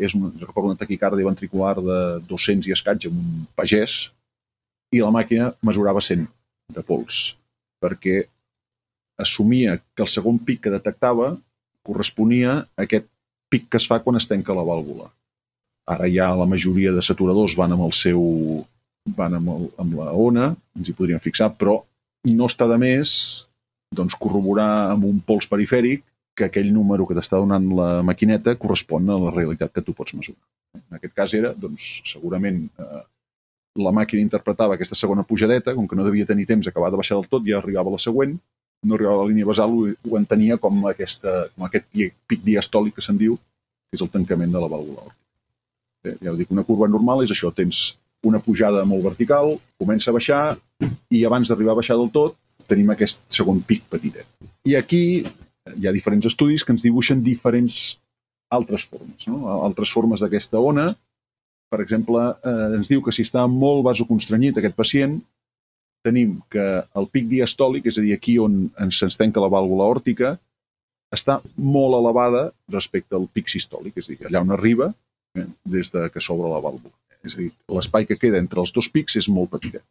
[0.00, 1.98] és un, recordo una taquicàrdia ventricular de
[2.30, 3.98] 200 i escaig amb un pagès
[4.96, 6.24] i la màquina mesurava 100
[6.74, 7.34] de pols
[7.84, 8.22] perquè
[9.20, 11.34] assumia que el segon pic que detectava
[11.84, 13.10] corresponia a aquest
[13.50, 15.10] pic que es fa quan es tanca la vàlvula.
[15.90, 18.22] Ara ja la majoria de saturadors van amb el seu
[19.16, 21.76] van amb, el, amb la ona, ens hi podríem fixar, però
[22.24, 23.12] no està de més
[23.94, 26.02] doncs, corroborar amb un pols perifèric
[26.34, 30.16] que aquell número que t'està donant la maquineta correspon a la realitat que tu pots
[30.18, 30.40] mesurar.
[30.74, 33.02] En aquest cas era, doncs, segurament eh,
[33.84, 37.20] la màquina interpretava aquesta segona pujadeta, com que no devia tenir temps d'acabar de baixar
[37.20, 38.34] del tot, ja arribava la següent,
[38.84, 42.46] no arribava a la línia basal, ho, ho entenia com, aquesta, com aquest pic, pic
[42.46, 45.20] diastòlic que se'n diu, que és el tancament de la vàlvula òrtica.
[46.04, 50.10] Eh, ja ho dic, una curva normal és això, tens una pujada molt vertical, comença
[50.10, 50.42] a baixar
[51.12, 54.28] i abans d'arribar a baixar del tot tenim aquest segon pic petitet.
[54.64, 57.98] I aquí hi ha diferents estudis que ens dibuixen diferents
[58.54, 59.58] altres formes, no?
[59.64, 60.90] altres formes d'aquesta ona.
[61.72, 65.18] Per exemple, eh, ens diu que si està molt vasoconstrenyit aquest pacient,
[66.04, 66.64] tenim que
[67.00, 70.34] el pic diastòlic, és a dir, aquí on ens, tanca la vàlvula òrtica,
[71.14, 74.90] està molt elevada respecte al pic sistòlic, és a dir, allà on arriba
[75.38, 76.92] eh, des de que s'obre la vàlvula.
[77.24, 79.84] És a dir, l'espai que queda entre els dos pics és molt petitet.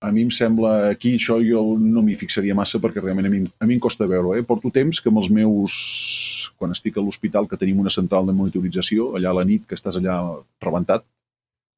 [0.00, 3.40] a mi em sembla, aquí això jo no m'hi fixaria massa perquè realment a mi,
[3.58, 4.38] a mi em costa veure.
[4.38, 4.44] Eh?
[4.46, 8.34] Porto temps que amb els meus, quan estic a l'hospital, que tenim una central de
[8.38, 10.20] monitorització, allà a la nit, que estàs allà
[10.62, 11.02] rebentat,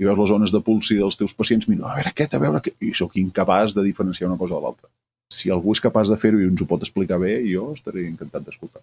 [0.01, 2.61] i veus les zones de pulsi dels teus pacients, miro, a veure aquest, a veure
[2.61, 4.88] aquest, i sóc incapaç de diferenciar una cosa de l'altra.
[5.30, 8.46] Si algú és capaç de fer-ho i ens ho pot explicar bé, jo estaré encantat
[8.46, 8.82] d'escoltar.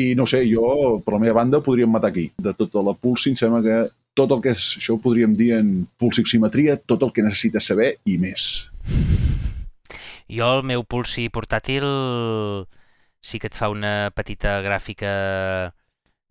[0.00, 2.30] I no sé, jo, per la meva banda, podríem matar aquí.
[2.38, 3.78] De tota la pulsi, em sembla que
[4.16, 5.70] tot el que és, això ho podríem dir en
[6.00, 8.70] pulsioximetria, tot el que necessites saber i més.
[10.30, 11.84] Jo, el meu pulsi portàtil
[13.20, 15.10] sí que et fa una petita gràfica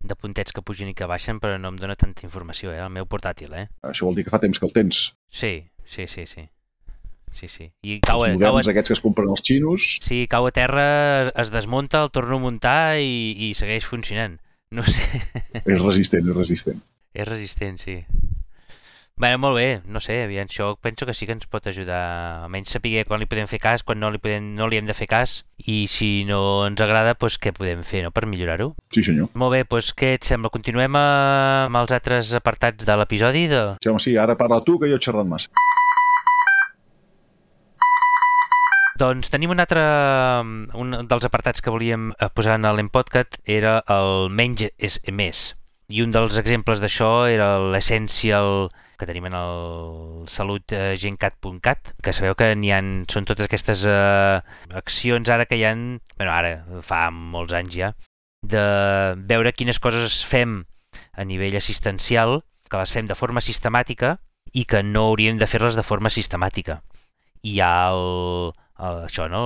[0.02, 2.80] de puntets que pugen i que baixen, però no em dona tanta informació, eh?
[2.82, 3.68] El meu portàtil, eh?
[3.84, 5.14] Això vol dir que fa temps que el tens.
[5.30, 6.48] Sí, sí, sí, sí.
[7.32, 7.68] Sí, sí.
[7.86, 10.52] I Els cau, cau, moderns, a, aquests que es compren els xinos, sí, cau a
[10.52, 10.86] terra,
[11.28, 14.40] es- es desmunta, el torno a muntar i, i segueix funcionant.
[14.72, 15.06] No sé,
[15.66, 16.82] és resistent, és resistent.
[17.14, 18.00] és resistent, sí.
[19.20, 22.72] Bé, molt bé, no sé, aviam, això penso que sí que ens pot ajudar, almenys
[22.72, 25.10] saber quan li podem fer cas, quan no li, podem, no li hem de fer
[25.12, 28.14] cas, i si no ens agrada, doncs què podem fer no?
[28.16, 28.70] per millorar-ho.
[28.96, 29.28] Sí, senyor.
[29.36, 30.54] Molt bé, doncs què et sembla?
[30.56, 31.04] Continuem eh,
[31.66, 33.44] amb els altres apartats de l'episodi?
[33.52, 33.62] De...
[33.84, 35.52] Sí, home, sí, ara parla tu, que jo he xerrat massa.
[39.04, 39.84] Doncs tenim un altre,
[40.80, 45.50] un dels apartats que volíem eh, posar en l'Empodcat era el menys és més.
[45.92, 48.70] I un dels exemples d'això era l'essential
[49.00, 52.82] que tenim en el salutgencat.cat, que sabeu que n'hi ha,
[53.12, 54.42] són totes aquestes eh,
[54.76, 55.88] accions ara que hi han,
[56.18, 57.94] bueno, ara fa molts anys ja,
[58.44, 58.64] de
[59.32, 60.64] veure quines coses fem
[61.16, 64.18] a nivell assistencial, que les fem de forma sistemàtica
[64.54, 66.82] i que no hauríem de fer-les de forma sistemàtica.
[67.48, 69.44] Hi ha el, el, això, no?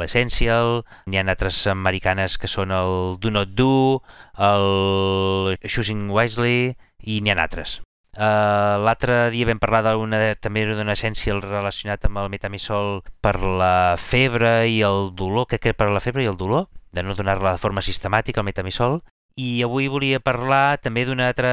[0.00, 4.02] l'Essential, n'hi ha altres americanes que són el Do Not Do,
[4.50, 6.74] el Choosing Wisely,
[7.06, 7.80] i n'hi ha altres.
[8.16, 13.96] Uh, L'altre dia vam parlar d'una, també d'un Essential relacionat amb el metamisol per la
[14.00, 17.52] febre i el dolor, crec que per la febre i el dolor, de no donar-la
[17.56, 19.02] de forma sistemàtica, el metamisol,
[19.36, 21.50] i avui volia parlar també d'un altre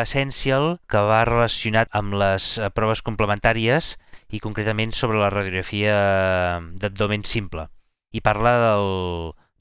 [0.00, 3.92] Essential que va relacionat amb les eh, proves complementàries
[4.32, 5.98] i concretament sobre la radiografia
[6.80, 7.68] d'abdomen simple.
[8.16, 8.88] I parla del,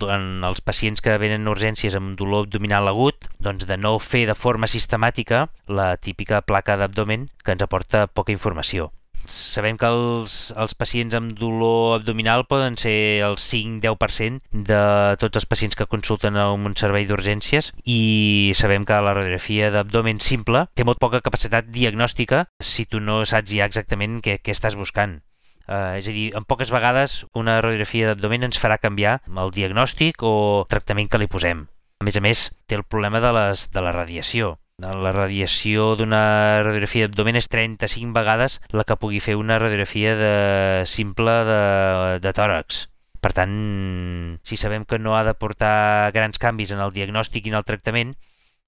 [0.08, 4.26] en els pacients que venen a urgències amb dolor abdominal agut, doncs de no fer
[4.30, 8.92] de forma sistemàtica la típica placa d'abdomen que ens aporta poca informació.
[9.30, 14.82] Sabem que els, els pacients amb dolor abdominal poden ser el 5-10% de
[15.22, 18.00] tots els pacients que consulten a un servei d'urgències i
[18.58, 23.54] sabem que la radiografia d'abdomen simple té molt poca capacitat diagnòstica si tu no saps
[23.54, 25.20] ja exactament què, què estàs buscant.
[25.70, 30.24] Uh, és a dir, en poques vegades una radiografia d'abdomen ens farà canviar el diagnòstic
[30.26, 31.68] o tractament que li posem.
[32.02, 34.56] A més a més, té el problema de, les, de la radiació.
[34.82, 36.22] La radiació d'una
[36.64, 40.32] radiografia d'abdomen és 35 vegades la que pugui fer una radiografia de,
[40.90, 41.60] simple de,
[42.24, 42.88] de tòrax.
[43.22, 43.54] Per tant,
[44.48, 47.68] si sabem que no ha de portar grans canvis en el diagnòstic i en el
[47.68, 48.16] tractament,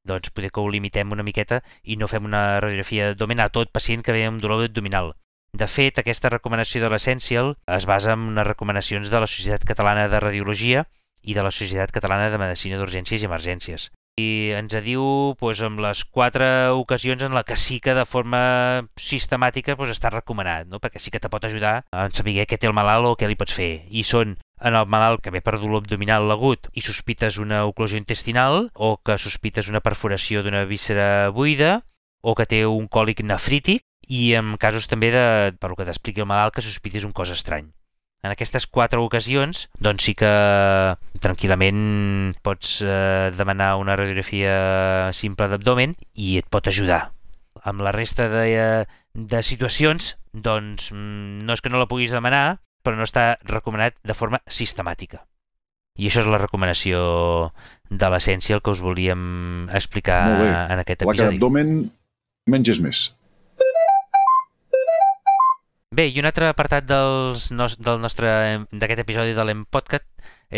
[0.05, 3.73] doncs poder que ho limitem una miqueta i no fem una radiografia d'abdomen a tot
[3.73, 5.15] pacient que ve amb dolor abdominal.
[5.61, 10.07] De fet, aquesta recomanació de l'Essential es basa en unes recomanacions de la Societat Catalana
[10.09, 10.85] de Radiologia
[11.21, 13.89] i de la Societat Catalana de Medicina d'Urgències i Emergències.
[14.17, 15.03] I ens diu
[15.37, 16.47] doncs, amb les quatre
[16.77, 18.41] ocasions en la que sí que de forma
[18.95, 20.79] sistemàtica doncs, està recomanat, no?
[20.79, 23.37] perquè sí que te pot ajudar a saber què té el malalt o què li
[23.37, 23.85] pots fer.
[23.91, 28.01] I són en el malalt que ve per dolor abdominal agut i sospites una oclusió
[28.01, 31.81] intestinal o que sospites una perforació d'una víscera buida
[32.21, 35.23] o que té un còlic nefrític i en casos també de,
[35.55, 37.69] per lo que t'expliqui el malalt, que sospitis un cos estrany.
[38.21, 40.29] En aquestes quatre ocasions, doncs sí que
[41.23, 47.07] tranquil·lament pots eh, demanar una radiografia simple d'abdomen i et pot ajudar.
[47.63, 48.83] Amb la resta de, eh,
[49.15, 53.97] de situacions, doncs mm, no és que no la puguis demanar, però no està recomanat
[54.03, 55.23] de forma sistemàtica.
[55.97, 56.99] I això és la recomanació
[57.89, 61.39] de l'essència el que us volíem explicar en aquest episodi.
[61.39, 61.73] d'abdomen,
[62.51, 63.07] menys és més.
[65.91, 68.29] Bé, i un altre apartat dels nos, del nostre
[68.71, 70.05] d'aquest episodi de l'Empodcat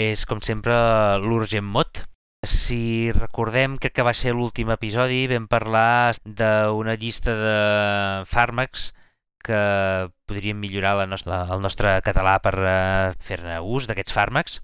[0.02, 0.76] és, com sempre,
[1.24, 2.04] l'Urgent Mot.
[2.46, 7.58] Si recordem, crec que va ser l'últim episodi, vam parlar d'una llista de
[8.30, 8.92] fàrmacs
[9.44, 9.60] que
[10.30, 14.62] podrien millorar la nostra, el nostre català per uh, fer-ne ús d'aquests fàrmacs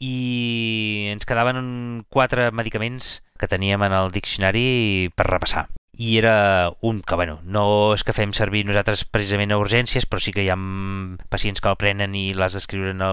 [0.00, 0.14] i
[1.12, 7.16] ens quedaven quatre medicaments que teníem en el diccionari per repassar i era un que,
[7.16, 10.58] bueno, no és que fem servir nosaltres precisament a urgències, però sí que hi ha
[11.32, 13.12] pacients que el prenen i l'has d'escriure a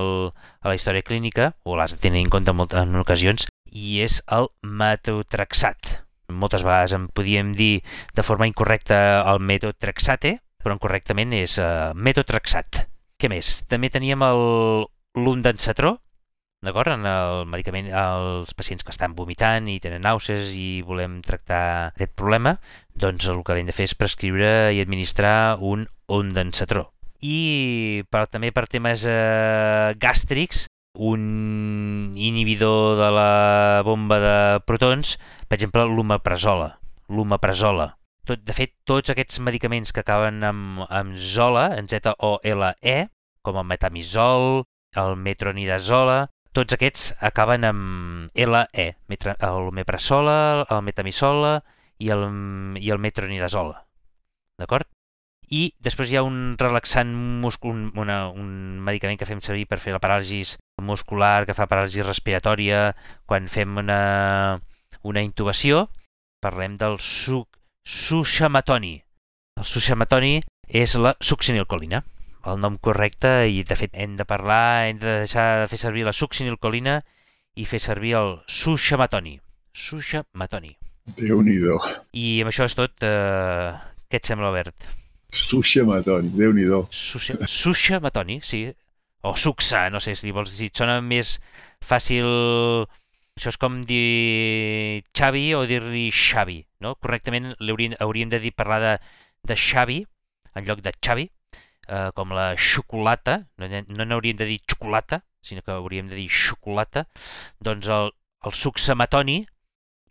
[0.67, 4.51] la història clínica, o l'has de tenir en compte molt, en ocasions, i és el
[4.61, 6.03] metotrexat.
[6.29, 7.83] Moltes vegades en podíem dir
[8.15, 12.87] de forma incorrecta el metotrexate, però incorrectament és uh, metotrexat.
[13.19, 13.61] què més?
[13.71, 14.41] També teníem el
[15.15, 15.97] l'undencetró,
[16.65, 16.93] d'acord?
[16.95, 22.13] En el medicament, els pacients que estan vomitant i tenen nàusees i volem tractar aquest
[22.19, 22.57] problema,
[22.95, 26.89] doncs el que hem de fer és prescriure i administrar un ondencetró.
[27.23, 30.65] I per, també per temes eh, gàstrics,
[30.99, 34.37] un inhibidor de la bomba de
[34.67, 36.73] protons, per exemple, l'omeprazola.
[37.09, 37.93] L'omeprazola.
[38.27, 42.97] Tot, de fet, tots aquests medicaments que acaben amb, amb zola, en Z-O-L-E,
[43.43, 44.63] com el metamisol,
[44.95, 48.87] el metronidazola, tots aquests acaben amb LE,
[49.33, 51.57] el meprazola, el metamisola
[51.99, 52.27] i el,
[52.79, 53.81] i el metronidazola.
[54.61, 54.87] D'acord?
[55.53, 57.09] I després hi ha un relaxant
[57.43, 60.43] muscul, un, una, un medicament que fem servir per fer la paràlisi
[60.81, 62.93] muscular, que fa paràlisi respiratòria,
[63.29, 63.99] quan fem una,
[65.03, 65.87] una intubació,
[66.41, 68.95] parlem del suc, suxamatoni.
[69.59, 70.39] El suxamatoni
[70.83, 72.01] és la succinilcolina,
[72.51, 76.05] el nom correcte, i de fet hem de parlar, hem de deixar de fer servir
[76.07, 76.99] la succinilcolina
[77.55, 79.37] i fer servir el suxamatoni.
[79.73, 80.75] Suxamatoni.
[81.17, 81.77] Déu-n'hi-do.
[82.15, 83.03] I amb això és tot.
[83.03, 83.71] Eh,
[84.09, 84.87] què et sembla, Albert?
[85.33, 86.85] Suxamatoni, Déu-n'hi-do.
[86.91, 88.65] Suxamatoni, sí.
[89.23, 90.69] O suxa, no sé si vols dir.
[90.71, 91.37] Et sona més
[91.83, 92.27] fàcil...
[93.33, 96.91] Això és com dir Xavi o dir-li Xavi, no?
[97.01, 98.91] Correctament hauríem, hauríem de dir parlar de,
[99.49, 100.03] de Xavi
[100.53, 101.25] en lloc de Xavi,
[101.87, 106.29] eh, com la xocolata, no, no n'hauríem de dir xocolata, sinó que hauríem de dir
[106.31, 107.07] xocolata,
[107.59, 108.13] doncs el,
[108.45, 109.43] el succematoni,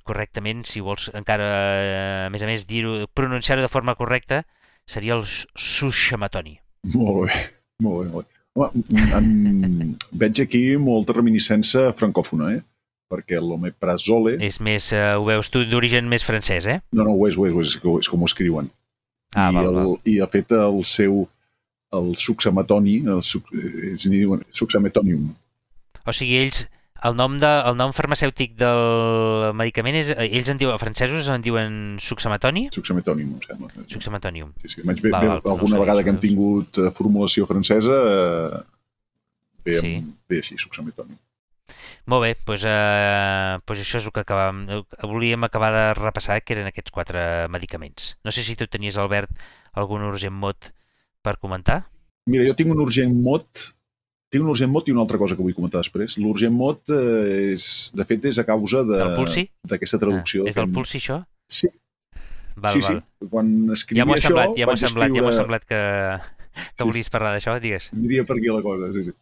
[0.04, 1.46] correctament, si vols encara,
[1.78, 4.42] eh, a més a més, dir-ho, pronunciar-ho de forma correcta,
[4.86, 6.58] seria el suxamatoni.
[6.94, 7.40] Molt bé,
[7.86, 8.38] molt bé, molt bé.
[8.52, 8.82] Home,
[9.16, 12.60] en, veig aquí molta reminiscència francòfona, eh?
[13.12, 14.36] perquè l'omeprazole...
[14.44, 16.78] És més, uh, ho veus tu, d'origen més francès, eh?
[16.96, 18.70] No, no, ho és, ho és, ho és, és com ho escriuen.
[19.34, 19.94] Ah, I, val, el, val.
[20.04, 21.22] I, de fet, el seu
[21.92, 24.44] el succematoni, el suc, ells n'hi diuen.
[26.02, 26.64] O sigui, ells,
[27.06, 31.42] el nom, de, el nom farmacèutic del medicament, és, ells en diuen, els francesos en
[31.44, 32.68] diuen succematoni?
[32.74, 33.86] Succemetonium, em sembla.
[33.90, 34.54] Succematonium.
[34.62, 34.86] Sí, sí.
[34.86, 37.98] Menys bé, Val, bé, val, no alguna sabia vegada que hem tingut eh, formulació francesa,
[38.14, 38.62] eh,
[39.66, 39.92] ve, Sí.
[40.30, 41.18] ve així, succemetonium.
[42.10, 46.40] Molt bé, doncs, eh, doncs això és el que acabàvem, eh, volíem acabar de repassar,
[46.42, 48.16] que eren aquests quatre medicaments.
[48.24, 49.30] No sé si tu tenies, Albert,
[49.74, 50.72] algun urgent mot
[51.22, 51.84] per comentar?
[52.26, 53.68] Mira, jo tinc un urgent mot
[54.32, 56.14] tinc un urgent mot i una altra cosa que vull comentar després.
[56.16, 60.46] L'urgent mot, eh, és, de fet, és a causa d'aquesta traducció.
[60.46, 61.18] Ah, és del Pulsi, això?
[61.52, 61.68] Sí,
[62.56, 63.02] Val, sí, val.
[63.02, 63.28] sí.
[63.28, 65.82] Quan escrivia Ja això, semblat, ja m'ho semblat, ja m'ho escriure- semblat que,
[66.54, 66.88] que Sí.
[66.88, 67.90] volies parlar d'això, digues.
[67.92, 69.12] Aniria per aquí la cosa, sí, sí.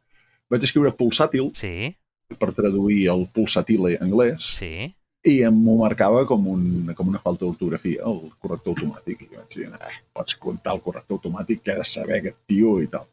[0.50, 1.96] Vaig escriure pulsàtil Sí,
[2.38, 4.94] per traduir el pulsatil anglès sí.
[5.24, 9.26] I em m'ho marcava com, un, com una falta d'ortografia, el corrector automàtic.
[9.26, 12.78] I vaig dir, eh, pots comptar el corrector automàtic, què ha de saber aquest tio
[12.80, 13.04] i tal.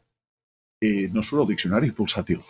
[0.80, 2.40] I no surt al diccionari pulsàtil.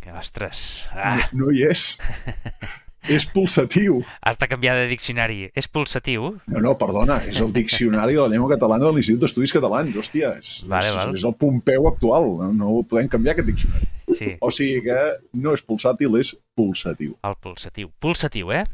[0.00, 1.94] Que, ostres, ah, No, no hi és.
[3.14, 3.98] és pulsatiu.
[4.24, 5.50] has de canviar de diccionari.
[5.54, 6.30] És pulsatiu?
[6.48, 10.34] No, no, perdona, és el diccionari de la llengua catalana de l'Institut d'Estudis Catalans, hòstia,
[10.40, 11.14] és, Vale, és, val.
[11.14, 13.90] és el Pompeu actual, no, no podem canviar aquest diccionari.
[14.14, 14.96] Sí, O sigui que
[15.40, 17.14] no és pulsàtil, és pulsatiu.
[17.22, 17.90] el pulsatiu.
[18.00, 18.64] Pulsatiu, eh?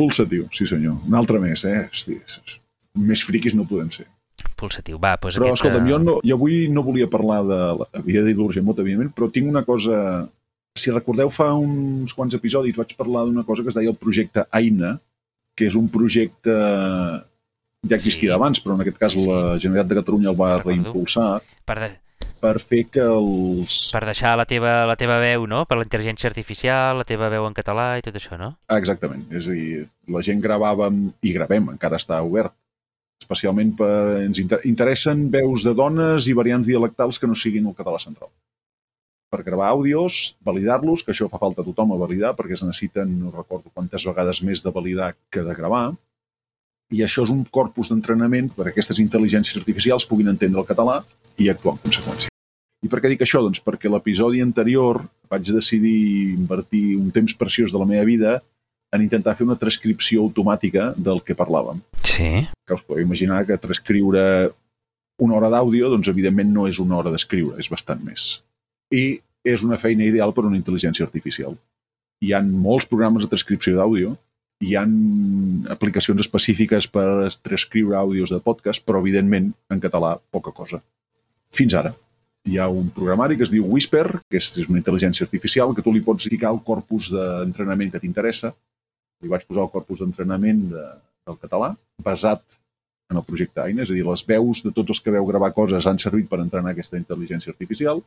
[0.00, 0.96] Pulsatiu, sí senyor.
[1.06, 1.84] Un altre més, eh?
[1.92, 2.58] Hosti, és-
[2.96, 4.06] més friquis no podem ser.
[4.56, 4.98] Pulsatiu.
[5.00, 5.60] Va, doncs Però, aquest...
[5.60, 7.58] escolta'm, eh, jo, no, jo avui no volia parlar de...
[7.80, 10.26] la- Havia dit l'urgent mot, evidentment, però tinc una cosa...
[10.78, 14.44] Si recordeu, fa uns quants episodis vaig parlar d'una cosa que es deia el projecte
[14.54, 14.92] AINA,
[15.58, 16.54] que és un projecte
[17.88, 18.34] ja existia Sí.
[18.36, 19.26] abans, però en aquest cas Sí, sí.
[19.28, 20.70] la Generalitat de Catalunya el va Recordo.
[20.70, 21.88] reimpulsar Per, de,
[22.40, 23.76] per fer que els...
[23.92, 25.62] per deixar la teva, la teva veu, no?
[25.68, 28.54] Per la intel·ligència artificial, la teva veu en català i tot això, no?
[28.76, 29.26] Exactament.
[29.36, 32.56] És a dir, la gent gravàvem, i gravem, encara està obert,
[33.20, 33.92] especialment per...
[34.24, 38.32] Ens inter interessen veus de dones i variants dialectals que no siguin el català central.
[39.30, 43.12] Per gravar àudios, validar-los, que això fa falta a tothom a validar, perquè es necessiten,
[43.20, 45.90] no recordo quantes vegades més de validar que de gravar,
[46.90, 50.98] i això és un corpus d'entrenament perquè aquestes intel·ligències artificials puguin entendre el català
[51.38, 52.29] i actuar en conseqüència.
[52.80, 53.42] I per què dic això?
[53.44, 58.38] Doncs perquè l'episodi anterior vaig decidir invertir un temps preciós de la meva vida
[58.90, 61.82] en intentar fer una transcripció automàtica del que parlàvem.
[62.02, 62.46] Sí.
[62.66, 64.24] Que us podeu imaginar que transcriure
[65.20, 68.40] una hora d'àudio, doncs evidentment no és una hora d'escriure, és bastant més.
[68.90, 71.54] I és una feina ideal per a una intel·ligència artificial.
[72.24, 74.16] Hi han molts programes de transcripció d'àudio,
[74.60, 74.92] hi han
[75.72, 80.82] aplicacions específiques per transcriure àudios de podcast, però evidentment en català poca cosa.
[81.56, 81.94] Fins ara.
[82.50, 85.84] Hi ha un programari que es diu Whisper, que és és una intel·ligència artificial, que
[85.86, 88.50] tu li pots ficar el corpus d'entrenament que t'interessa.
[89.22, 90.86] Li vaig posar el corpus d'entrenament de,
[91.28, 91.70] del català,
[92.02, 92.42] basat
[93.10, 95.52] en el projecte AINA, és a dir, les veus de tots els que veu gravar
[95.54, 98.02] coses han servit per entrenar aquesta intel·ligència artificial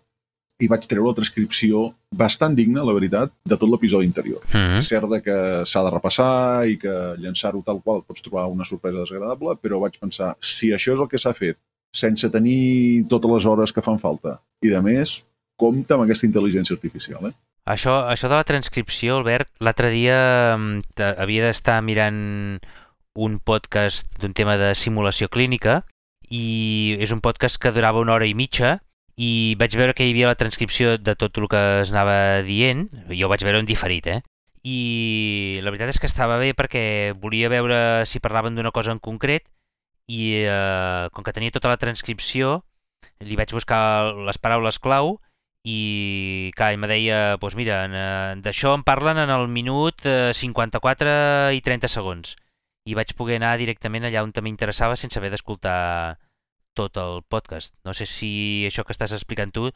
[0.61, 4.41] i vaig treure la transcripció bastant digna, la veritat, de tot l'episodi anterior.
[4.45, 4.77] Mm -hmm.
[4.79, 8.99] És cert que s'ha de repassar i que llançar-ho tal qual pots trobar una sorpresa
[8.99, 11.57] desagradable, però vaig pensar, si això és el que s'ha fet,
[11.93, 15.21] sense tenir totes les hores que fan falta, i de més,
[15.59, 17.35] compta amb aquesta intel·ligència artificial, eh?
[17.63, 20.17] Això, això de la transcripció, Albert, l'altre dia
[20.57, 22.59] mm, havia d'estar mirant
[23.13, 25.83] un podcast d'un tema de simulació clínica
[26.33, 28.79] i és un podcast que durava una hora i mitja
[29.15, 32.87] i vaig veure que hi havia la transcripció de tot el que es anava dient,
[33.13, 34.19] jo vaig veure en diferit, eh?
[34.63, 37.77] I la veritat és que estava bé perquè volia veure
[38.09, 39.45] si parlaven d'una cosa en concret
[40.11, 42.63] i eh, com que tenia tota la transcripció
[43.23, 45.17] li vaig buscar les paraules clau
[45.63, 50.31] i clar, i me deia, doncs mira, eh, d'això en parlen en el minut eh,
[50.35, 52.35] 54 i 30 segons.
[52.83, 56.17] I vaig poder anar directament allà on m'interessava sense haver d'escoltar
[56.75, 57.75] tot el podcast.
[57.85, 59.69] No sé si això que estàs explicant tu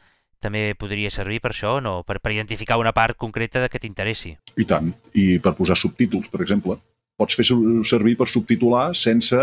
[0.44, 4.36] també podria servir per això o no, per, per identificar una part concreta que t'interessi.
[4.60, 4.92] I tant.
[5.16, 6.76] I per posar subtítols, per exemple.
[7.18, 9.40] Pots fer ser- servir per subtitular sense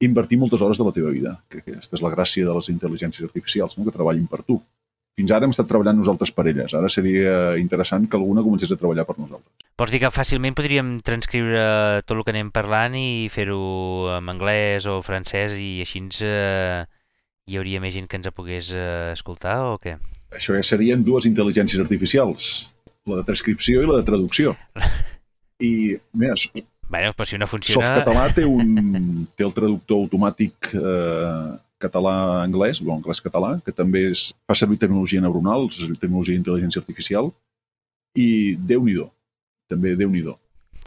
[0.00, 1.36] invertir moltes hores de la teva vida.
[1.50, 3.86] Que aquesta és la gràcia de les intel·ligències artificials, no?
[3.86, 4.60] que treballin per tu.
[5.18, 6.74] Fins ara hem estat treballant nosaltres per elles.
[6.78, 9.66] Ara seria interessant que alguna comencés a treballar per nosaltres.
[9.78, 13.58] Vols dir que fàcilment podríem transcriure tot el que anem parlant i fer-ho
[14.14, 16.86] en anglès o francès i així ens, eh,
[17.50, 19.96] hi hauria més gent que ens pogués eh, escoltar o què?
[20.38, 22.68] Això ja serien dues intel·ligències artificials,
[23.08, 24.54] la de transcripció i la de traducció.
[25.68, 26.36] I, mira,
[26.88, 27.86] Bueno, però si una funciona...
[27.86, 34.56] Softcatalà té, un, té el traductor automàtic eh, català-anglès, o anglès-català, que també és, fa
[34.58, 35.68] servir tecnologia neuronal,
[36.00, 37.30] tecnologia d'intel·ligència artificial,
[38.18, 39.10] i Déu-n'hi-do,
[39.70, 40.38] també Déu-n'hi-do.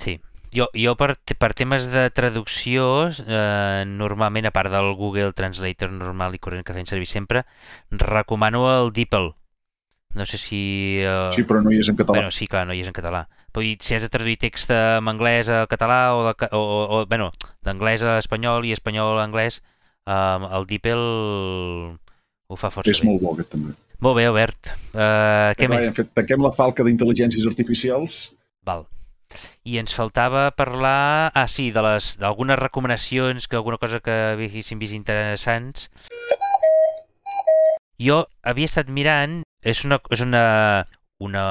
[0.02, 0.18] Sí.
[0.52, 6.36] Jo, jo per, per temes de traducció, eh, normalment, a part del Google Translator normal
[6.36, 7.46] i corrent que fem servir sempre,
[7.92, 9.32] recomano el DeepL.
[10.20, 10.60] No sé si...
[11.00, 11.30] Eh...
[11.32, 12.20] Sí, però no hi és en català.
[12.20, 13.30] Bueno, sí, clar, no hi és en català.
[13.52, 16.82] Però dir, si has de traduir text en anglès a català o, de, o, o,
[17.02, 17.32] o bueno,
[17.68, 19.60] d'anglès a espanyol i espanyol a anglès,
[20.08, 21.06] eh, el DeepL
[22.52, 23.10] ho fa força és bé.
[23.10, 23.76] molt bo, aquest també.
[24.02, 24.72] Molt bé, Albert.
[24.96, 25.92] Uh, què Clar, més?
[26.00, 28.24] fet, tanquem la falca d'intel·ligències artificials.
[28.66, 28.88] Val.
[29.64, 35.88] I ens faltava parlar, ah sí, d'algunes recomanacions, que alguna cosa que haguéssim vist interessants.
[38.02, 40.44] Jo havia estat mirant, és una, és una,
[41.22, 41.46] una,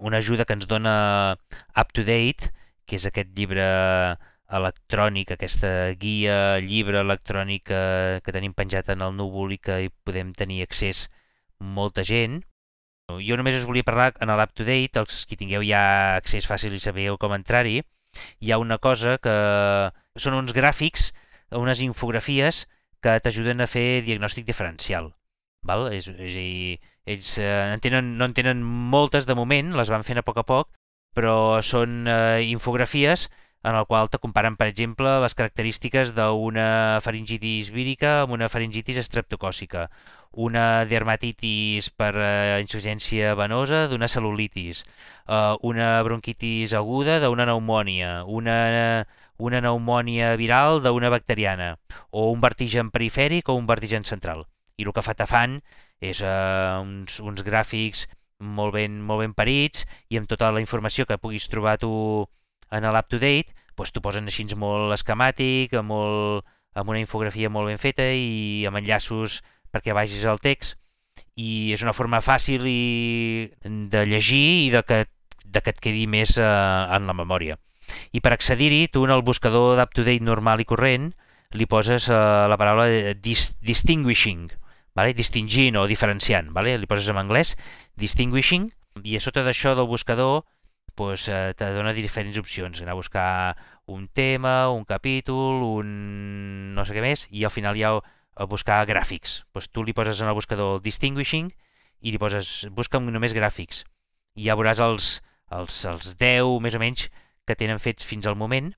[0.00, 1.36] una ajuda que ens dona
[1.76, 2.50] Up to Date,
[2.88, 3.66] que és aquest llibre
[4.50, 7.82] electrònic, aquesta guia, llibre electrònic que,
[8.24, 11.06] que tenim penjat en el núvol i que hi podem tenir accés
[11.60, 12.40] molta gent.
[13.22, 16.74] Jo només us volia parlar en l'Up to Date, els que tingueu ja accés fàcil
[16.74, 17.80] i sabeu com entrar-hi,
[18.40, 19.34] hi ha una cosa que
[20.18, 21.10] són uns gràfics,
[21.54, 22.64] unes infografies
[23.02, 25.12] que t'ajuden a fer diagnòstic diferencial.
[25.66, 25.88] Val?
[25.92, 29.90] És, és a dir, ells eh, en tenen, no en tenen moltes de moment, les
[29.92, 30.70] van fent a poc a poc,
[31.16, 33.28] però són eh, infografies
[33.62, 38.96] en el qual te comparen, per exemple, les característiques d'una faringitis vírica amb una faringitis
[39.02, 39.90] estreptocòcica,
[40.32, 44.84] una dermatitis per eh, insuficiència venosa d'una cel·lulitis,
[45.26, 48.56] eh, una bronquitis aguda d'una pneumònia, una,
[49.36, 51.74] una pneumònia viral d'una bacteriana,
[52.10, 54.46] o un vertigen perifèric o un vertigen central.
[54.80, 55.60] I el que fa Tafan
[56.00, 58.06] és eh, uns, uns gràfics
[58.40, 61.92] molt ben, molt ben parits i amb tota la informació que puguis trobar tu
[62.70, 67.80] en l'Up-to-date, doncs t'ho posen així molt esquemàtic, amb, molt, amb una infografia molt ben
[67.80, 69.40] feta i amb enllaços
[69.70, 70.76] perquè vagis al text
[71.36, 75.04] i és una forma fàcil i de llegir i de que,
[75.44, 77.58] de que et quedi més eh, en la memòria.
[78.14, 81.10] I per accedir-hi, tu en el buscador d'UpToDate normal i corrent
[81.58, 82.16] li poses eh,
[82.50, 84.48] la paraula dis distinguishing,
[85.00, 85.16] vale?
[85.16, 86.76] distingint o diferenciant, vale?
[86.78, 87.56] li poses en anglès
[87.96, 88.68] distinguishing
[89.04, 90.42] i a sota d'això del buscador
[91.00, 96.96] eh, te dona diferents opcions, anar a buscar un tema, un capítol, un no sé
[96.96, 99.44] què més, i al final hi ha a buscar gràfics.
[99.52, 101.50] Pues tu li poses en el buscador Distinguishing
[102.00, 103.84] i li poses busca'm només gràfics.
[104.36, 105.08] I ja veuràs els,
[105.50, 107.08] els, els 10 més o menys
[107.46, 108.70] que tenen fets fins al moment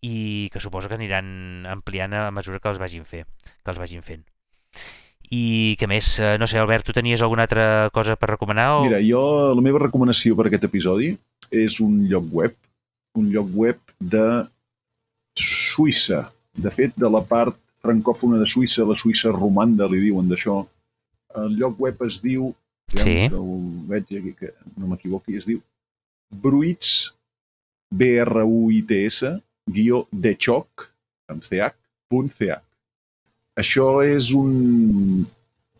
[0.00, 3.24] i que suposo que aniran ampliant a mesura que els vagin, fer,
[3.64, 4.24] que els vagin fent.
[5.30, 6.18] I què més?
[6.20, 8.68] Eh, No sé, Albert, tu tenies alguna altra cosa per recomanar?
[8.78, 8.84] O...
[8.86, 9.22] Mira, jo,
[9.54, 11.12] la meva recomanació per aquest episodi
[11.50, 12.54] és un lloc web,
[13.18, 14.24] un lloc web de
[15.38, 16.24] Suïssa.
[16.58, 20.62] De fet, de la part francòfona de Suïssa, la Suïssa romanda, li diuen d'això.
[21.38, 22.50] El lloc web es diu,
[22.94, 23.28] ja Sí.
[23.28, 23.58] que ho
[23.88, 25.60] veig aquí, que no m'equivoqui, es diu
[26.32, 27.12] Bruits,
[27.94, 29.30] B-R-U-I-T-S,
[29.70, 30.88] guió de xoc,
[31.28, 31.72] amb ch,
[32.10, 32.58] punt ch.
[33.58, 35.26] Això és un,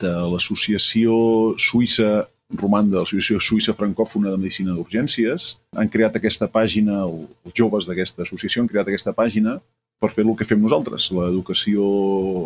[0.03, 1.15] de l'associació
[1.59, 2.27] suïssa
[2.57, 8.63] romanda, l'Associació Suïssa Francòfona de Medicina d'Urgències, han creat aquesta pàgina, els joves d'aquesta associació
[8.63, 9.59] han creat aquesta pàgina
[10.01, 11.85] per fer el que fem nosaltres, l'educació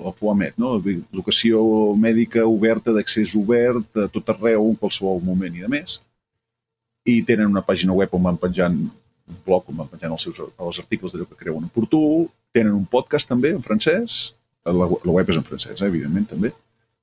[0.08, 0.74] al FUAMED, no?
[0.80, 1.60] l'educació
[2.00, 6.00] mèdica oberta, d'accés obert, a tot arreu, en qualsevol moment i de més.
[7.06, 10.40] I tenen una pàgina web on van penjant un blog on van penjant els seus
[10.42, 14.32] els articles d'allò que creuen oportú, tenen un podcast també en francès,
[14.66, 16.52] la, la web és en francès, eh, evidentment, també,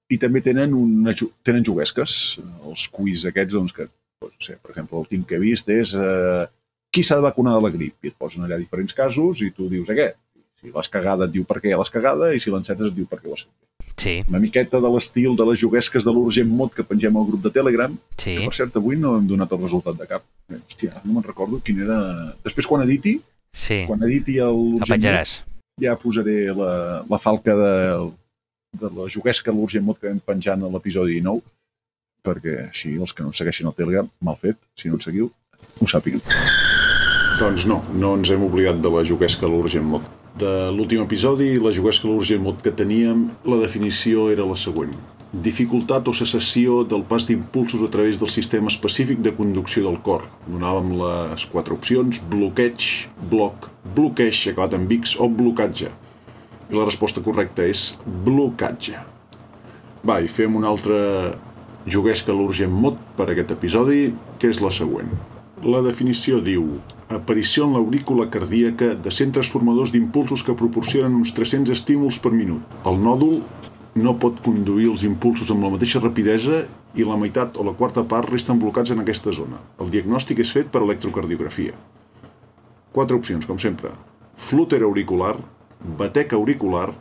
[0.09, 1.13] i també tenen, una,
[1.45, 3.85] tenen juguesques, els quiz aquests, doncs, que,
[4.21, 6.45] doncs, no sé, per exemple, l'últim que he vist és eh,
[6.89, 9.69] qui s'ha de vacunar de la grip, i et posen allà diferents casos i tu
[9.69, 10.17] dius aquest.
[10.59, 13.21] Si l'has cagada et diu per què l'has cagada i si l'encetes et diu per
[13.21, 13.93] què ho has fet.
[13.99, 14.15] Sí.
[14.27, 17.51] Una miqueta de l'estil de les juguesques de l'Urgent Mod que pengem al grup de
[17.55, 18.33] Telegram, Sí.
[18.35, 20.23] que per cert avui no hem donat el resultat de cap.
[20.49, 21.99] Eh, Hòstia, no me'n recordo quin era...
[22.43, 23.19] Després quan editi,
[23.53, 23.83] Sí.
[23.87, 25.43] quan editi el El penjaràs.
[25.81, 26.71] Ja posaré la,
[27.09, 27.73] la falca de,
[28.79, 31.41] de la juguesca de l'Urgent Mod que vam penjant a l'episodi 19,
[32.25, 35.29] perquè així els que no ens segueixen al Telegram, mal fet, si no ens seguiu,
[35.79, 36.23] ho sàpiguen.
[37.39, 40.07] Doncs no, no ens hem oblidat de la juguesca a l'Urgent Mod.
[40.39, 44.93] De l'últim episodi, la juguesca a l'Urgent Mod que teníem, la definició era la següent.
[45.29, 50.23] Dificultat o cessació del pas d'impulsos a través del sistema específic de conducció del cor.
[50.47, 52.87] Donàvem les quatre opcions, bloqueig,
[53.29, 55.91] bloc, bloqueig acabat en X o blocatge.
[56.73, 57.91] I la resposta correcta és
[58.25, 58.97] blocatge.
[60.01, 60.97] Va, i fem una altra
[61.85, 64.09] juguesca a l'Urgent Mod per aquest episodi,
[64.41, 65.13] que és la següent.
[65.61, 66.79] La definició diu
[67.13, 72.65] aparició en l'aurícula cardíaca de centres formadors d'impulsos que proporcionen uns 300 estímuls per minut.
[72.89, 73.43] El nòdul
[73.95, 76.63] no pot conduir els impulsos amb la mateixa rapidesa
[76.95, 79.59] i la meitat o la quarta part resten blocats en aquesta zona.
[79.81, 81.73] El diagnòstic és fet per electrocardiografia.
[82.93, 83.93] Quatre opcions, com sempre.
[84.35, 85.35] Flúter auricular,
[85.97, 86.91] batec auricular,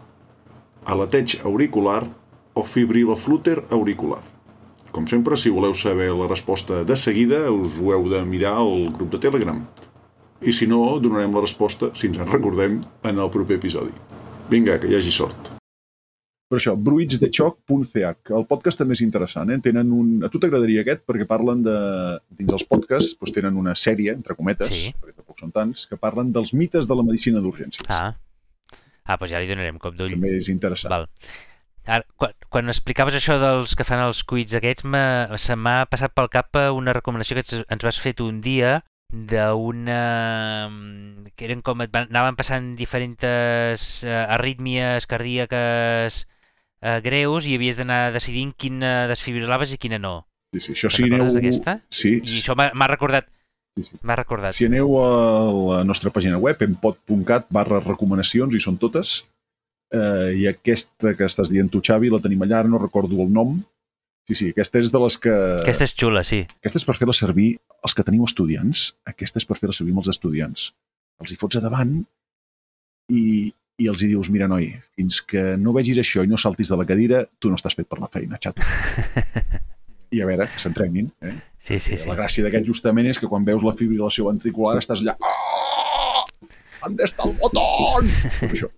[0.85, 2.03] aleteig auricular
[2.55, 4.23] o fibriloflúter auricular.
[4.93, 8.89] Com sempre, si voleu saber la resposta de seguida, us ho heu de mirar al
[8.97, 9.61] grup de Telegram.
[10.41, 13.95] I si no, donarem la resposta, si ens en recordem, en el proper episodi.
[14.49, 15.58] Vinga, que hi hagi sort.
[16.49, 18.31] Per això, bruitsdechoc.ch.
[18.33, 19.59] El podcast també és interessant, eh?
[19.65, 20.15] Tenen un...
[20.25, 21.75] A tu t'agradaria aquest perquè parlen de...
[22.39, 24.95] Dins els podcasts doncs tenen una sèrie, entre cometes, Sí.
[24.97, 27.85] perquè tampoc són tants, que parlen dels mites de la medicina d'urgències.
[27.93, 28.15] Ah.
[29.05, 30.15] Ah, doncs ja li donarem cop d'ull.
[30.17, 30.93] També és interessant.
[30.95, 31.05] Val.
[31.89, 34.89] Ara, quan, quan explicaves això dels que fan els cuits aquests,
[35.45, 38.79] se m'ha passat pel cap una recomanació que ens, vas fet un dia
[39.13, 40.01] d'una...
[41.37, 46.25] que eren com et van, anaven passant diferents eh, arrítmies cardíaques
[46.83, 50.21] eh, greus i havies d'anar decidint quina desfibrilaves i quina no.
[50.55, 51.33] Sí, sí, això Te'n si aneu...
[51.35, 51.75] d'aquesta?
[51.93, 53.29] Sí, I això m'ha recordat,
[53.77, 53.99] sí, sí.
[54.03, 54.57] m'ha recordat.
[54.57, 55.09] Si aneu a
[55.79, 59.19] la nostra pàgina web, empod.cat barra recomanacions, i són totes,
[59.93, 63.59] eh, i aquesta que estàs dient tu, Xavi, la tenim allà, no recordo el nom.
[64.29, 65.35] Sí, sí, aquesta és de les que...
[65.63, 66.43] Aquesta és xula, sí.
[66.61, 67.55] Aquesta és per fer-la servir
[67.85, 68.91] els que teniu estudiants.
[69.09, 70.67] Aquesta és per fer-la servir amb els estudiants.
[71.23, 71.95] Els hi fots a davant
[73.09, 73.23] i,
[73.79, 76.79] i els hi dius, mira, noi, fins que no vegis això i no saltis de
[76.81, 78.65] la cadira, tu no estàs fet per la feina, xato.
[80.15, 81.11] I a veure, que s'entrenin.
[81.23, 81.35] Eh?
[81.63, 82.09] Sí, sí, sí.
[82.09, 85.15] La gràcia d'aquest justament és que quan veus la fibrilació ventricular estàs allà...
[85.21, 86.25] Oh!
[86.87, 87.63] On està el botó?
[88.39, 88.69] Per això.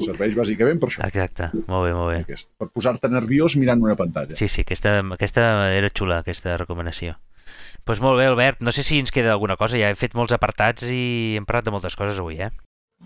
[0.00, 1.04] Serveix bàsicament per això.
[1.04, 2.20] Exacte, molt bé, molt bé.
[2.24, 4.36] Aquest, per posar-te nerviós mirant una pantalla.
[4.36, 5.44] Sí, sí, aquesta, aquesta
[5.76, 7.18] era xula, aquesta recomanació.
[7.20, 8.60] Doncs pues molt bé, Albert.
[8.64, 9.78] No sé si ens queda alguna cosa.
[9.80, 12.50] Ja hem fet molts apartats i hem parlat de moltes coses avui, eh?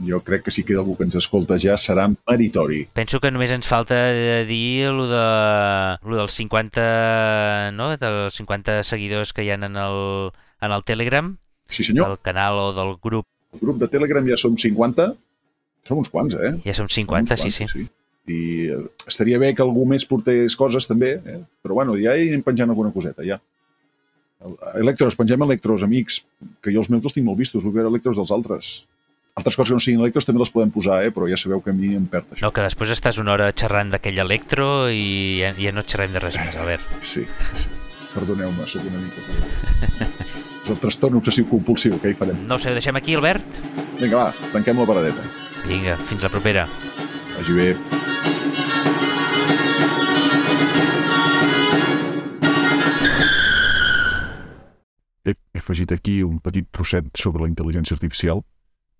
[0.02, 2.80] Jo crec que si queda algú que ens escolta ja serà meritori.
[2.96, 5.20] Penso que només ens falta de dir lo, de,
[6.02, 7.92] lo dels 50, no?
[7.96, 11.36] dels 50 seguidors que hi ha en el, en el Telegram,
[11.70, 12.08] Sí, senyor.
[12.08, 13.26] del canal o del grup.
[13.54, 15.12] El grup de Telegram ja som 50.
[15.86, 16.56] Som uns quants, eh?
[16.64, 17.86] Ja som Som 50, uns sí, quants, sí.
[18.24, 18.40] I
[18.72, 21.38] eh, estaria bé que algú més portés coses també, eh?
[21.62, 23.38] però bueno, ja hi anem penjant alguna coseta, ja.
[24.74, 26.18] Electros, pengem electros, amics,
[26.60, 28.72] que jo els meus els tinc molt vistos, vull veure electros dels altres.
[29.34, 31.10] Altres coses que no siguin electros també les podem posar, eh?
[31.10, 32.44] però ja sabeu que a mi em perd això.
[32.44, 36.22] No, que després estàs una hora xerrant d'aquell electro i ja, ja no xerrem de
[36.22, 36.92] res més, Albert.
[37.02, 37.24] Sí,
[37.58, 37.72] sí.
[38.12, 40.06] Perdoneu-me, sóc una mica...
[40.64, 42.46] És el trastorn obsessiu compulsiu, què hi farem?
[42.46, 43.58] No ho sé, ho deixem aquí, Albert?
[43.98, 45.26] Vinga, va, tanquem la paradeta.
[45.66, 46.68] Vinga, fins la propera.
[47.34, 47.68] Vagi bé.
[55.24, 58.46] he he afegit aquí un petit trosset sobre la intel·ligència artificial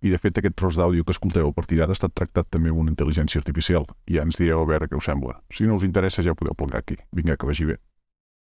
[0.04, 2.68] i de fet aquest tros d'àudio que escolteu a partir d'ara ha estat tractat també
[2.68, 3.86] amb una intel·ligència artificial.
[4.10, 5.38] Ja ens direu a veure què us sembla.
[5.50, 6.98] Si no us interessa ja podeu plegar aquí.
[7.16, 7.78] Vinga, que vagi bé.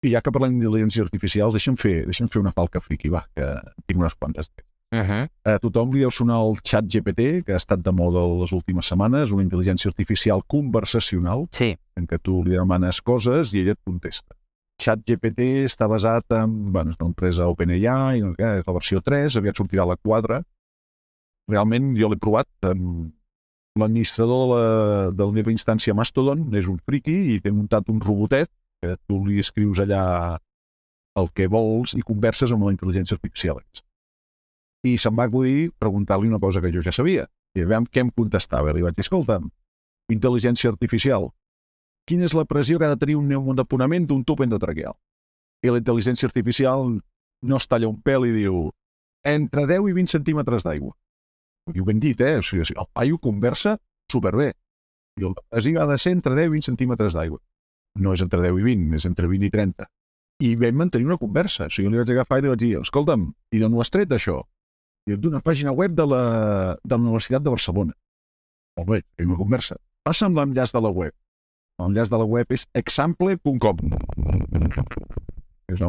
[0.03, 3.47] I ja que parlem d'intel·ligència artificial, deixa'm fer, deixa'm fer una falca friki, va, que
[3.87, 4.51] tinc unes quantes.
[4.93, 5.29] Uh -huh.
[5.45, 8.85] A tothom li deu sonar el xat GPT, que ha estat de moda les últimes
[8.85, 11.77] setmanes, una intel·ligència artificial conversacional, Sí.
[11.95, 14.35] en què tu li demanes coses i ella et contesta.
[14.77, 19.55] Chat GPT està basat en, bueno, és una empresa OpenAI, és la versió 3, aviat
[19.55, 20.43] sortirà la 4.
[21.51, 23.11] Realment jo l'he provat, en
[23.79, 27.99] l'administrador de, la, de la meva instància Mastodon és un friki i té muntat un
[28.03, 28.51] robotet
[28.83, 30.03] que tu li escrius allà
[31.19, 33.59] el que vols i converses amb la intel·ligència artificial.
[34.83, 37.27] I se'm va acudir preguntar-li una cosa que jo ja sabia.
[37.55, 38.73] I a veure què em contestava.
[38.73, 39.45] Li vaig dir, escolta'm,
[40.11, 41.29] intel·ligència artificial,
[42.09, 44.95] quina és la pressió que ha de tenir un pneumodemponament d'un tub endotraqueal?
[45.63, 46.97] I la intel·ligència artificial
[47.43, 48.65] no es talla un pèl i diu
[49.23, 50.91] entre 10 i 20 centímetres d'aigua.
[51.71, 52.37] I ho ben dit, eh?
[52.39, 53.77] O sigui, el paio conversa
[54.11, 54.51] superbé.
[55.19, 57.39] I el pressió ha de ser entre 10 i 20 centímetres d'aigua.
[58.03, 59.87] No és entre 10 i 20, és entre 20 i 30.
[60.43, 61.69] I vam mantenir una conversa.
[61.69, 63.93] O sigui, jo li vaig agafar i li vaig dir, escolta'm, i d'on ho has
[63.93, 64.41] tret, això?
[65.07, 66.23] I d'una pàgina web de la,
[66.81, 67.93] de la Universitat de Barcelona.
[68.79, 69.77] Molt bé, tenim una conversa.
[70.03, 71.13] Passa'm l'enllaç de la web.
[71.79, 73.85] L'enllaç de la web és example.com.
[75.71, 75.85] És,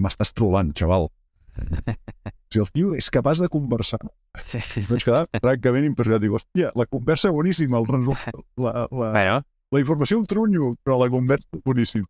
[0.00, 1.10] m'estàs trollant, xaval.
[2.52, 4.00] Si el tio és capaç de conversar.
[4.38, 4.60] sí.
[4.88, 6.22] Vaig quedar francament impressionat.
[6.22, 8.14] Dic, hòstia, la conversa boníssima, el resum,
[8.64, 9.40] la, la, Bueno,
[9.74, 12.06] la informació un trunyo, però la conversa boníssima.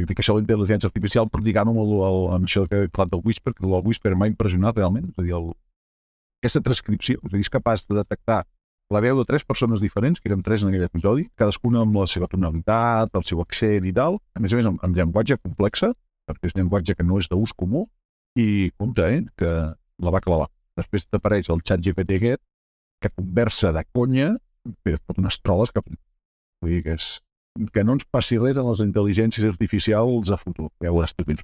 [0.00, 3.12] Dic que això de la intel·ligència artificial, lligar-ho amb, el, amb això que he parlat
[3.12, 5.10] del Whisper, que el Whisper m'ha impressionat realment.
[5.12, 5.52] És a dir, el,
[6.40, 8.42] aquesta transcripció, és a dir, és capaç de detectar
[8.92, 12.06] la veu de tres persones diferents, que érem tres en aquell episodi, cadascuna amb la
[12.10, 15.92] seva tonalitat, el seu accent i tal, a més a més amb, amb llenguatge complexa,
[16.28, 17.86] perquè és llenguatge que no és d'ús comú,
[18.38, 19.50] i compte, eh, que
[20.02, 20.48] la va clavar.
[20.78, 22.42] Després t'apareix el xat GPT aquest,
[23.02, 24.32] que conversa de conya,
[24.84, 25.82] però et pot unes troles que...
[26.62, 27.08] Vull dir que, és,
[27.74, 30.70] que no ens passi res a les intel·ligències artificials a futur.
[30.84, 31.42] Veuràs tu quins